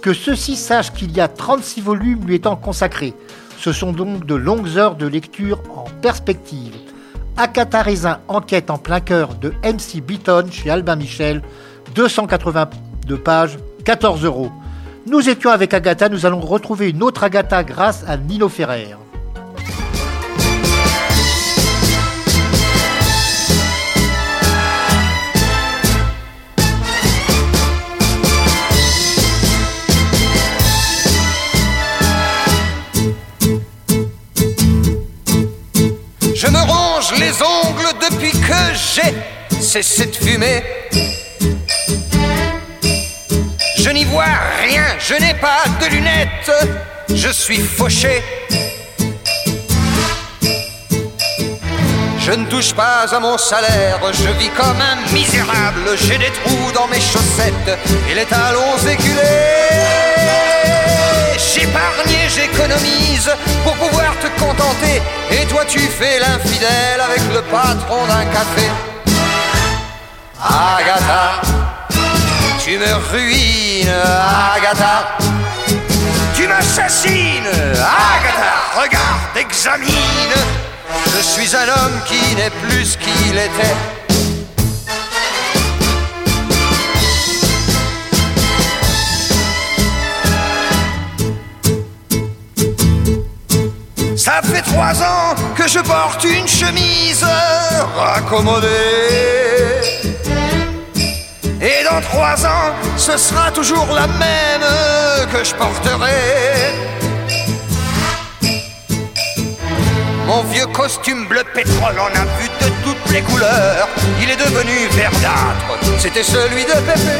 Que 0.00 0.14
ceux-ci 0.14 0.56
sachent 0.56 0.94
qu'il 0.94 1.12
y 1.12 1.20
a 1.20 1.28
36 1.28 1.82
volumes 1.82 2.26
lui 2.26 2.36
étant 2.36 2.56
consacrés. 2.56 3.12
Ce 3.58 3.72
sont 3.72 3.92
donc 3.92 4.24
de 4.24 4.34
longues 4.34 4.78
heures 4.78 4.96
de 4.96 5.06
lecture 5.06 5.60
en 5.76 5.84
perspective. 6.00 6.91
Agatha 7.36 7.82
Raisin, 7.82 8.20
enquête 8.28 8.70
en 8.70 8.78
plein 8.78 9.00
cœur 9.00 9.34
de 9.34 9.52
MC 9.64 10.00
Beaton 10.00 10.46
chez 10.50 10.70
Albin 10.70 10.96
Michel, 10.96 11.42
282 11.94 13.16
pages, 13.16 13.58
14 13.84 14.24
euros. 14.24 14.50
Nous 15.06 15.28
étions 15.28 15.50
avec 15.50 15.72
Agatha, 15.72 16.08
nous 16.08 16.26
allons 16.26 16.40
retrouver 16.40 16.90
une 16.90 17.02
autre 17.02 17.24
Agatha 17.24 17.64
grâce 17.64 18.04
à 18.06 18.16
Nino 18.16 18.48
Ferrer. 18.48 18.96
Les 37.10 37.32
ongles 37.42 37.92
depuis 38.00 38.30
que 38.30 38.62
j'ai 38.74 39.60
cessé 39.60 40.06
de 40.06 40.14
fumer. 40.14 40.62
Je 43.76 43.90
n'y 43.90 44.04
vois 44.04 44.24
rien, 44.62 44.84
je 44.98 45.14
n'ai 45.14 45.34
pas 45.34 45.64
de 45.80 45.86
lunettes, 45.86 46.52
je 47.12 47.28
suis 47.28 47.58
fauché. 47.58 48.22
Je 52.18 52.30
ne 52.30 52.46
touche 52.46 52.72
pas 52.72 53.04
à 53.12 53.18
mon 53.18 53.36
salaire, 53.36 54.00
je 54.12 54.28
vis 54.38 54.50
comme 54.50 54.80
un 54.80 55.12
misérable, 55.12 55.96
j'ai 55.96 56.18
des 56.18 56.30
trous 56.44 56.72
dans 56.72 56.86
mes 56.86 57.00
chaussettes 57.00 57.78
et 58.08 58.14
les 58.14 58.24
talons 58.26 58.78
éculés. 58.88 60.12
J'épargne 61.54 62.10
et 62.10 62.28
j'économise 62.30 63.30
pour 63.62 63.74
pouvoir 63.74 64.14
te 64.20 64.26
contenter. 64.40 65.02
Et 65.30 65.44
toi 65.46 65.64
tu 65.66 65.80
fais 65.80 66.18
l'infidèle 66.18 67.00
avec 67.00 67.20
le 67.32 67.42
patron 67.42 68.06
d'un 68.06 68.24
café. 68.24 68.70
Agatha, 70.40 71.42
tu 72.64 72.78
me 72.78 72.94
ruines, 73.10 73.92
Agatha. 74.56 75.16
Tu 76.34 76.48
m'assassines, 76.48 77.46
Agatha. 77.46 78.52
Regarde, 78.74 79.36
examine. 79.36 80.34
Je 81.14 81.20
suis 81.20 81.54
un 81.54 81.68
homme 81.68 82.00
qui 82.06 82.34
n'est 82.34 82.50
plus 82.50 82.86
ce 82.86 82.98
qu'il 82.98 83.36
était. 83.36 83.76
Fait 94.42 94.62
trois 94.62 95.02
ans 95.02 95.34
que 95.56 95.68
je 95.68 95.80
porte 95.80 96.24
une 96.24 96.48
chemise 96.48 97.24
raccommodée. 97.96 98.68
Et 101.60 101.84
dans 101.84 102.00
trois 102.00 102.44
ans, 102.44 102.74
ce 102.96 103.16
sera 103.16 103.50
toujours 103.52 103.86
la 103.94 104.06
même 104.06 104.66
que 105.32 105.44
je 105.44 105.54
porterai. 105.54 106.92
Mon 110.26 110.42
vieux 110.44 110.66
costume 110.66 111.26
bleu 111.26 111.42
pétrole 111.54 111.98
en 111.98 112.06
a 112.06 112.24
vu 112.40 112.48
de 112.60 112.68
toutes 112.84 113.12
les 113.12 113.20
couleurs. 113.22 113.88
Il 114.20 114.30
est 114.30 114.36
devenu 114.36 114.88
verdâtre, 114.90 115.78
c'était 115.98 116.22
celui 116.22 116.64
de 116.64 116.72
Pépé. 116.72 117.18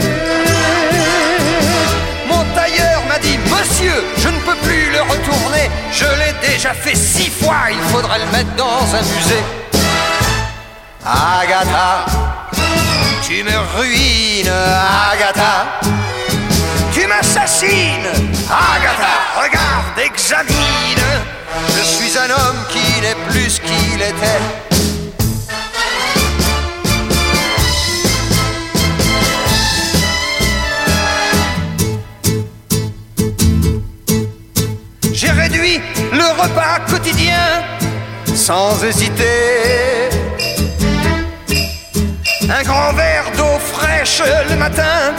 Mon 2.27 2.43
tailleur 2.55 3.03
m'a 3.09 3.19
dit 3.19 3.39
Je 4.17 4.29
ne 4.29 4.39
peux 4.41 4.57
plus 4.57 4.91
le 4.91 5.03
retourner. 5.03 5.71
Je 5.93 6.05
l'ai 6.05 6.49
déjà 6.49 6.73
fait 6.73 6.95
six 6.95 7.31
fois, 7.31 7.71
il 7.71 7.81
faudrait 7.93 8.19
le 8.19 8.27
mettre 8.27 8.55
dans 8.57 8.85
un 8.95 9.03
musée. 9.03 9.43
Agatha, 11.05 12.07
tu 13.27 13.43
me 13.43 13.59
ruines, 13.77 14.53
Agatha. 15.13 15.81
Tu 16.93 17.07
m'assassines, 17.07 18.07
Agatha. 18.49 19.13
Regarde, 19.37 19.99
examine. 20.05 21.07
Je 21.77 21.83
suis 21.83 22.19
un 22.19 22.31
homme 22.31 22.65
qui 22.71 23.01
n'est 23.01 23.17
plus 23.31 23.61
qu'il 23.61 24.01
était. 24.01 24.72
Sans 38.43 38.83
hésiter. 38.83 40.11
Un 42.59 42.63
grand 42.65 42.93
verre 42.93 43.31
d'eau 43.37 43.57
fraîche 43.73 44.21
le 44.51 44.57
matin, 44.57 45.15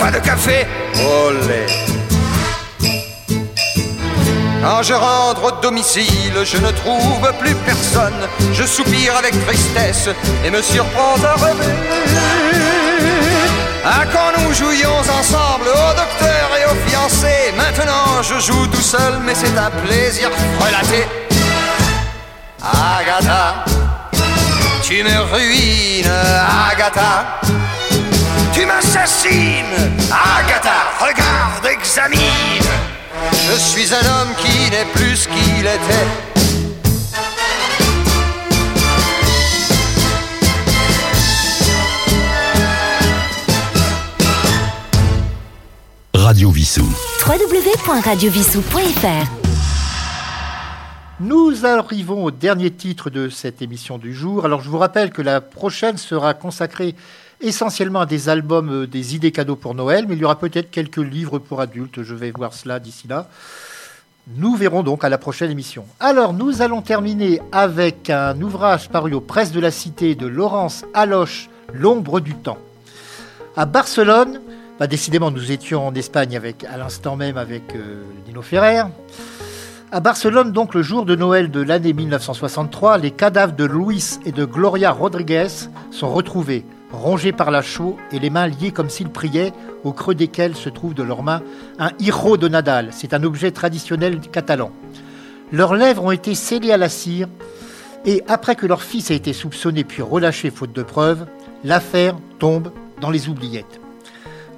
pas 0.00 0.10
de 0.10 0.18
café 0.18 0.66
au 0.96 1.30
lait. 1.46 1.66
Quand 4.64 4.82
je 4.82 4.94
rentre 4.94 5.44
au 5.44 5.52
domicile, 5.62 6.36
je 6.42 6.56
ne 6.56 6.72
trouve 6.72 7.32
plus 7.38 7.54
personne. 7.70 8.22
Je 8.52 8.64
soupire 8.64 9.16
avec 9.16 9.34
tristesse 9.46 10.08
et 10.44 10.50
me 10.50 10.60
surprends 10.60 11.22
à 11.22 11.34
rêver. 11.44 11.74
Ah, 13.84 14.04
quand 14.12 14.42
nous 14.42 14.52
jouions 14.52 14.98
ensemble 15.20 15.68
au 15.68 15.90
docteur 16.02 16.46
et 16.58 16.64
au 16.72 16.88
fiancé, 16.88 17.52
maintenant 17.56 18.22
je 18.22 18.40
joue 18.40 18.66
tout 18.66 18.86
seul, 18.94 19.20
mais 19.24 19.34
c'est 19.36 19.56
un 19.56 19.70
plaisir 19.86 20.30
relaté. 20.58 21.23
Agatha, 22.64 23.64
tu 24.82 25.02
me 25.02 25.18
ruines, 25.32 26.10
Agatha. 26.70 27.40
Tu 28.54 28.64
m'assassines, 28.64 29.92
Agatha. 30.10 30.94
Regarde, 30.98 31.66
examine. 31.66 32.64
Je 33.32 33.58
suis 33.58 33.92
un 33.92 34.06
homme 34.06 34.34
qui 34.38 34.70
n'est 34.70 34.86
plus 34.94 35.16
ce 35.16 35.28
qu'il 35.28 35.66
était. 35.66 36.08
Radio 46.14 46.50
Vissou. 46.50 46.86
www.radiovissou.fr 47.26 49.43
Nous 51.24 51.64
arrivons 51.64 52.22
au 52.22 52.30
dernier 52.30 52.70
titre 52.70 53.08
de 53.08 53.30
cette 53.30 53.62
émission 53.62 53.96
du 53.96 54.12
jour. 54.12 54.44
Alors 54.44 54.60
je 54.60 54.68
vous 54.68 54.76
rappelle 54.76 55.10
que 55.10 55.22
la 55.22 55.40
prochaine 55.40 55.96
sera 55.96 56.34
consacrée 56.34 56.94
essentiellement 57.40 58.00
à 58.00 58.06
des 58.06 58.28
albums, 58.28 58.82
euh, 58.82 58.86
des 58.86 59.14
idées 59.14 59.32
cadeaux 59.32 59.56
pour 59.56 59.74
Noël, 59.74 60.04
mais 60.06 60.16
il 60.16 60.20
y 60.20 60.24
aura 60.26 60.38
peut-être 60.38 60.70
quelques 60.70 60.98
livres 60.98 61.38
pour 61.38 61.62
adultes. 61.62 62.02
Je 62.02 62.14
vais 62.14 62.30
voir 62.30 62.52
cela 62.52 62.78
d'ici 62.78 63.08
là. 63.08 63.30
Nous 64.36 64.54
verrons 64.54 64.82
donc 64.82 65.02
à 65.02 65.08
la 65.08 65.16
prochaine 65.16 65.50
émission. 65.50 65.86
Alors 65.98 66.34
nous 66.34 66.60
allons 66.60 66.82
terminer 66.82 67.40
avec 67.52 68.10
un 68.10 68.38
ouvrage 68.42 68.90
paru 68.90 69.14
aux 69.14 69.22
presses 69.22 69.52
de 69.52 69.60
la 69.60 69.70
Cité 69.70 70.14
de 70.16 70.26
Laurence 70.26 70.84
Aloche, 70.92 71.48
L'ombre 71.72 72.20
du 72.20 72.34
temps. 72.34 72.58
À 73.56 73.64
Barcelone, 73.64 74.42
bah, 74.78 74.86
décidément 74.86 75.30
nous 75.30 75.52
étions 75.52 75.86
en 75.86 75.94
Espagne 75.94 76.36
avec, 76.36 76.64
à 76.64 76.76
l'instant 76.76 77.16
même 77.16 77.38
avec 77.38 77.74
euh, 77.74 78.02
Dino 78.26 78.42
Ferrer. 78.42 78.82
À 79.94 80.00
Barcelone, 80.00 80.50
donc 80.50 80.74
le 80.74 80.82
jour 80.82 81.04
de 81.04 81.14
Noël 81.14 81.52
de 81.52 81.60
l'année 81.60 81.92
1963, 81.92 82.98
les 82.98 83.12
cadavres 83.12 83.54
de 83.54 83.64
Luis 83.64 84.18
et 84.26 84.32
de 84.32 84.44
Gloria 84.44 84.90
Rodriguez 84.90 85.46
sont 85.92 86.12
retrouvés, 86.12 86.64
rongés 86.90 87.30
par 87.30 87.52
la 87.52 87.62
chaux 87.62 87.96
et 88.10 88.18
les 88.18 88.28
mains 88.28 88.48
liées 88.48 88.72
comme 88.72 88.90
s'ils 88.90 89.10
priaient, 89.10 89.52
au 89.84 89.92
creux 89.92 90.16
desquels 90.16 90.56
se 90.56 90.68
trouve 90.68 90.94
de 90.94 91.04
leurs 91.04 91.22
mains 91.22 91.42
un 91.78 91.92
hiro 92.00 92.36
de 92.36 92.48
Nadal. 92.48 92.88
C'est 92.90 93.14
un 93.14 93.22
objet 93.22 93.52
traditionnel 93.52 94.18
catalan. 94.18 94.72
Leurs 95.52 95.76
lèvres 95.76 96.02
ont 96.02 96.10
été 96.10 96.34
scellées 96.34 96.72
à 96.72 96.76
la 96.76 96.88
cire 96.88 97.28
et 98.04 98.24
après 98.26 98.56
que 98.56 98.66
leur 98.66 98.82
fils 98.82 99.12
a 99.12 99.14
été 99.14 99.32
soupçonné 99.32 99.84
puis 99.84 100.02
relâché 100.02 100.50
faute 100.50 100.72
de 100.72 100.82
preuves, 100.82 101.24
l'affaire 101.62 102.16
tombe 102.40 102.72
dans 103.00 103.10
les 103.10 103.28
oubliettes. 103.28 103.80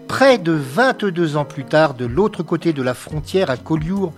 Près 0.08 0.38
de 0.38 0.52
22 0.52 1.36
ans 1.36 1.44
plus 1.44 1.64
tard, 1.64 1.92
de 1.92 2.06
l'autre 2.06 2.42
côté 2.42 2.72
de 2.72 2.82
la 2.82 2.94
frontière 2.94 3.50
à 3.50 3.58
Collioure, 3.58 4.12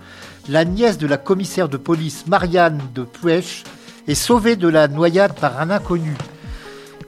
la 0.49 0.65
nièce 0.65 0.97
de 0.97 1.07
la 1.07 1.17
commissaire 1.17 1.69
de 1.69 1.77
police 1.77 2.25
Marianne 2.27 2.81
de 2.95 3.03
Puech 3.03 3.63
est 4.07 4.15
sauvée 4.15 4.55
de 4.55 4.67
la 4.67 4.87
noyade 4.87 5.33
par 5.35 5.59
un 5.61 5.69
inconnu 5.69 6.15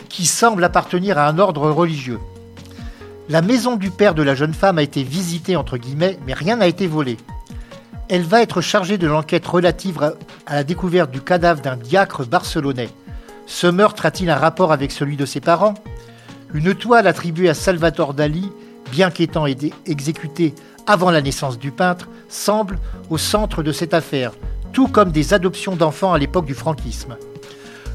qui 0.10 0.26
semble 0.26 0.64
appartenir 0.64 1.18
à 1.18 1.28
un 1.28 1.40
ordre 1.40 1.72
religieux. 1.72 2.20
La 3.30 3.42
maison 3.42 3.78
du 3.78 3.90
père 3.90 4.14
de 4.14 4.22
la 4.24 4.36
jeune 4.36 4.54
femme 4.54 4.78
a 4.78 4.84
été 4.84 5.04
visitée 5.04 5.56
entre 5.56 5.78
guillemets, 5.78 6.20
mais 6.28 6.34
rien 6.34 6.58
n'a 6.58 6.68
été 6.68 6.86
volé. 6.86 7.18
Elle 8.10 8.24
va 8.24 8.42
être 8.42 8.62
chargée 8.62 8.98
de 8.98 9.08
l'enquête 9.08 9.48
relative 9.48 10.04
à- 10.04 10.14
la 10.54 10.64
découverte 10.64 11.12
du 11.12 11.22
cadavre 11.22 11.62
d'un 11.62 11.78
diacre 11.78 12.26
barcelonais. 12.26 12.90
Ce 13.48 13.68
meurtre 13.68 14.06
a-t-il 14.06 14.30
un 14.30 14.36
rapport 14.36 14.72
avec 14.72 14.92
celui 14.92 15.16
de 15.16 15.26
ses 15.26 15.40
parents? 15.40 15.74
Une 16.54 16.76
toile 16.76 17.08
attribuée 17.08 17.50
à 17.50 17.54
Salvatore 17.54 18.14
Dali, 18.14 18.52
bien 18.92 19.10
qu'étant 19.10 19.46
exécutée 19.86 20.54
avant 20.88 21.12
la 21.12 21.22
naissance 21.22 21.58
du 21.60 21.72
peintre, 21.72 22.10
semble 22.30 22.80
au 23.10 23.18
centre 23.18 23.64
de 23.64 23.72
cette 23.72 23.94
affaire, 23.94 24.32
tout 24.74 24.88
comme 24.88 25.12
des 25.12 25.34
adoptions 25.34 25.76
d'enfants 25.76 26.14
à 26.14 26.20
l'époque 26.20 26.46
du 26.46 26.54
franquisme. 26.54 27.18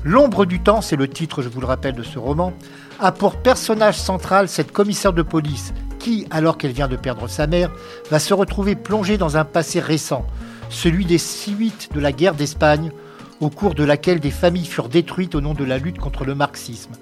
L'ombre 0.05 0.45
du 0.45 0.61
temps, 0.61 0.82
c'est 0.82 0.97
le 0.97 1.09
titre, 1.09 1.43
je 1.43 1.49
vous 1.49 1.61
le 1.61 1.66
rappelle, 1.66 1.95
de 1.95 2.03
ce 2.03 2.18
roman, 2.18 2.53
a 3.01 3.12
pour 3.12 3.37
personnage 3.37 3.99
central 3.99 4.49
cette 4.49 4.72
commissaire 4.72 5.12
de 5.12 5.22
police 5.22 5.72
qui, 5.99 6.26
alors 6.30 6.59
qu'elle 6.59 6.72
vient 6.72 6.87
de 6.87 6.97
perdre 6.97 7.26
sa 7.28 7.49
mère, 7.49 7.72
va 8.11 8.20
se 8.20 8.32
retrouver 8.32 8.76
plongée 8.76 9.18
dans 9.18 9.37
un 9.37 9.45
passé 9.45 9.80
récent, 9.80 10.24
celui 10.68 11.05
des 11.05 11.18
suites 11.18 11.89
de 11.93 12.01
la 12.01 12.12
guerre 12.12 12.34
d'Espagne, 12.34 12.93
au 13.41 13.51
cours 13.51 13.74
de 13.74 13.84
laquelle 13.84 14.20
des 14.20 14.30
familles 14.30 14.64
furent 14.64 14.89
détruites 14.89 15.34
au 15.34 15.41
nom 15.41 15.53
de 15.53 15.64
la 15.64 15.78
lutte 15.78 15.99
contre 15.99 16.24
le 16.24 16.34
marxisme. 16.34 16.93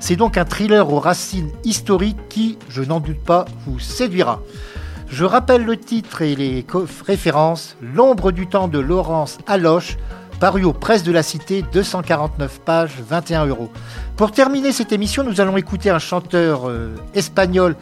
C'est 0.00 0.16
donc 0.16 0.38
un 0.38 0.44
thriller 0.44 0.90
aux 0.90 1.00
racines 1.00 1.50
historiques 1.64 2.28
qui, 2.28 2.56
je 2.68 2.82
n'en 2.82 3.00
doute 3.00 3.22
pas, 3.22 3.44
vous 3.66 3.78
séduira. 3.78 4.40
Je 5.12 5.26
rappelle 5.26 5.64
le 5.64 5.76
titre 5.76 6.22
et 6.22 6.34
les 6.34 6.64
références 7.06 7.76
L'ombre 7.82 8.32
du 8.32 8.46
temps 8.46 8.66
de 8.66 8.78
Laurence 8.78 9.36
Aloche, 9.46 9.98
paru 10.40 10.64
aux 10.64 10.72
presses 10.72 11.02
de 11.02 11.12
la 11.12 11.22
Cité, 11.22 11.62
249 11.70 12.60
pages, 12.60 12.94
21 13.06 13.44
euros. 13.44 13.70
Pour 14.16 14.32
terminer 14.32 14.72
cette 14.72 14.90
émission, 14.90 15.22
nous 15.22 15.42
allons 15.42 15.58
écouter 15.58 15.90
un 15.90 15.98
chanteur 15.98 16.66
euh, 16.66 16.94
espagnol 17.12 17.76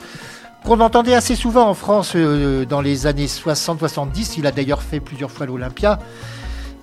qu'on 0.66 0.80
entendait 0.80 1.14
assez 1.14 1.36
souvent 1.36 1.68
en 1.68 1.74
France 1.74 2.14
euh, 2.16 2.64
dans 2.64 2.80
les 2.80 3.06
années 3.06 3.26
60-70. 3.26 4.34
Il 4.38 4.46
a 4.48 4.50
d'ailleurs 4.50 4.82
fait 4.82 4.98
plusieurs 4.98 5.30
fois 5.30 5.46
l'Olympia. 5.46 6.00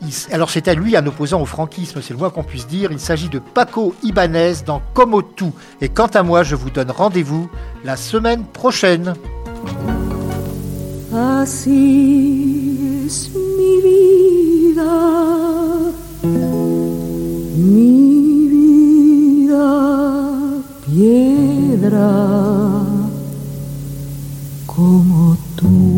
Il 0.02 0.14
Alors 0.32 0.50
à 0.66 0.74
lui 0.74 0.96
un 0.96 1.06
opposant 1.08 1.42
au 1.42 1.46
franquisme, 1.46 2.02
c'est 2.02 2.14
le 2.14 2.20
moins 2.20 2.30
qu'on 2.30 2.44
puisse 2.44 2.68
dire. 2.68 2.94
Il 2.94 3.02
s'agit 3.02 3.28
de 3.28 3.40
Paco 3.40 3.96
Ibanez 4.02 4.54
dans 4.66 4.82
Como 4.94 5.22
tout. 5.22 5.54
Et 5.82 5.90
quant 5.90 6.08
à 6.08 6.24
moi, 6.24 6.44
je 6.44 6.56
vous 6.56 6.70
donne 6.70 6.92
rendez-vous 6.92 7.50
la 7.84 7.98
semaine 7.98 8.46
prochaine. 8.46 9.14
Así 11.20 12.78
es 13.08 13.32
mi 13.34 13.82
vida, 13.82 14.94
mi 17.58 18.48
vida, 18.54 19.66
piedra 20.86 22.12
como 24.68 25.36
tú. 25.56 25.97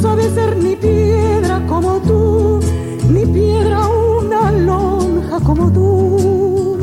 Sabes 0.00 0.32
ser 0.34 0.56
ni 0.56 0.76
piedra 0.76 1.64
como 1.66 1.98
tú, 2.00 2.60
ni 3.10 3.26
piedra 3.26 3.86
una 3.88 4.52
lonja 4.52 5.40
como 5.40 5.72
tú, 5.72 6.78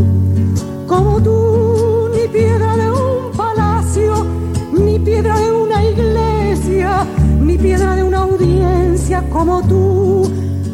como 0.88 1.22
tú, 1.22 2.09
ni 2.13 2.28
piedra 2.28 2.76
de 2.76 2.91
un 2.91 3.32
palacio, 3.36 4.26
ni 4.74 4.99
piedra 4.99 5.39
de 5.39 5.51
una 5.51 5.84
iglesia, 5.84 7.05
ni 7.39 7.57
piedra 7.57 7.95
de 7.95 8.03
una 8.03 8.20
audiencia 8.20 9.24
como 9.30 9.61
tú, 9.61 10.30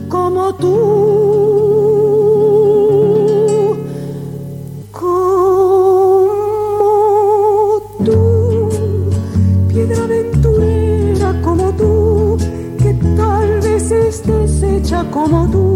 como 0.10 0.54
tú. 0.56 1.21
como 15.10 15.48
tú. 15.50 15.71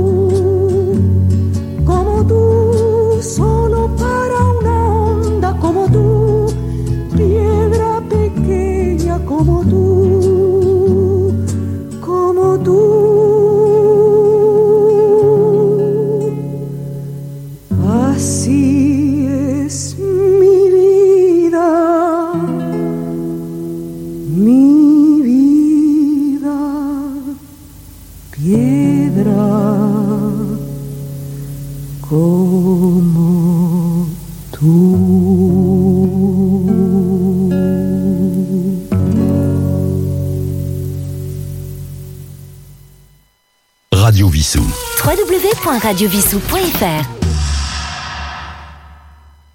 Radio 45.86 46.10
Vissou. 46.10 46.40
www.radiovissou.fr 46.40 47.15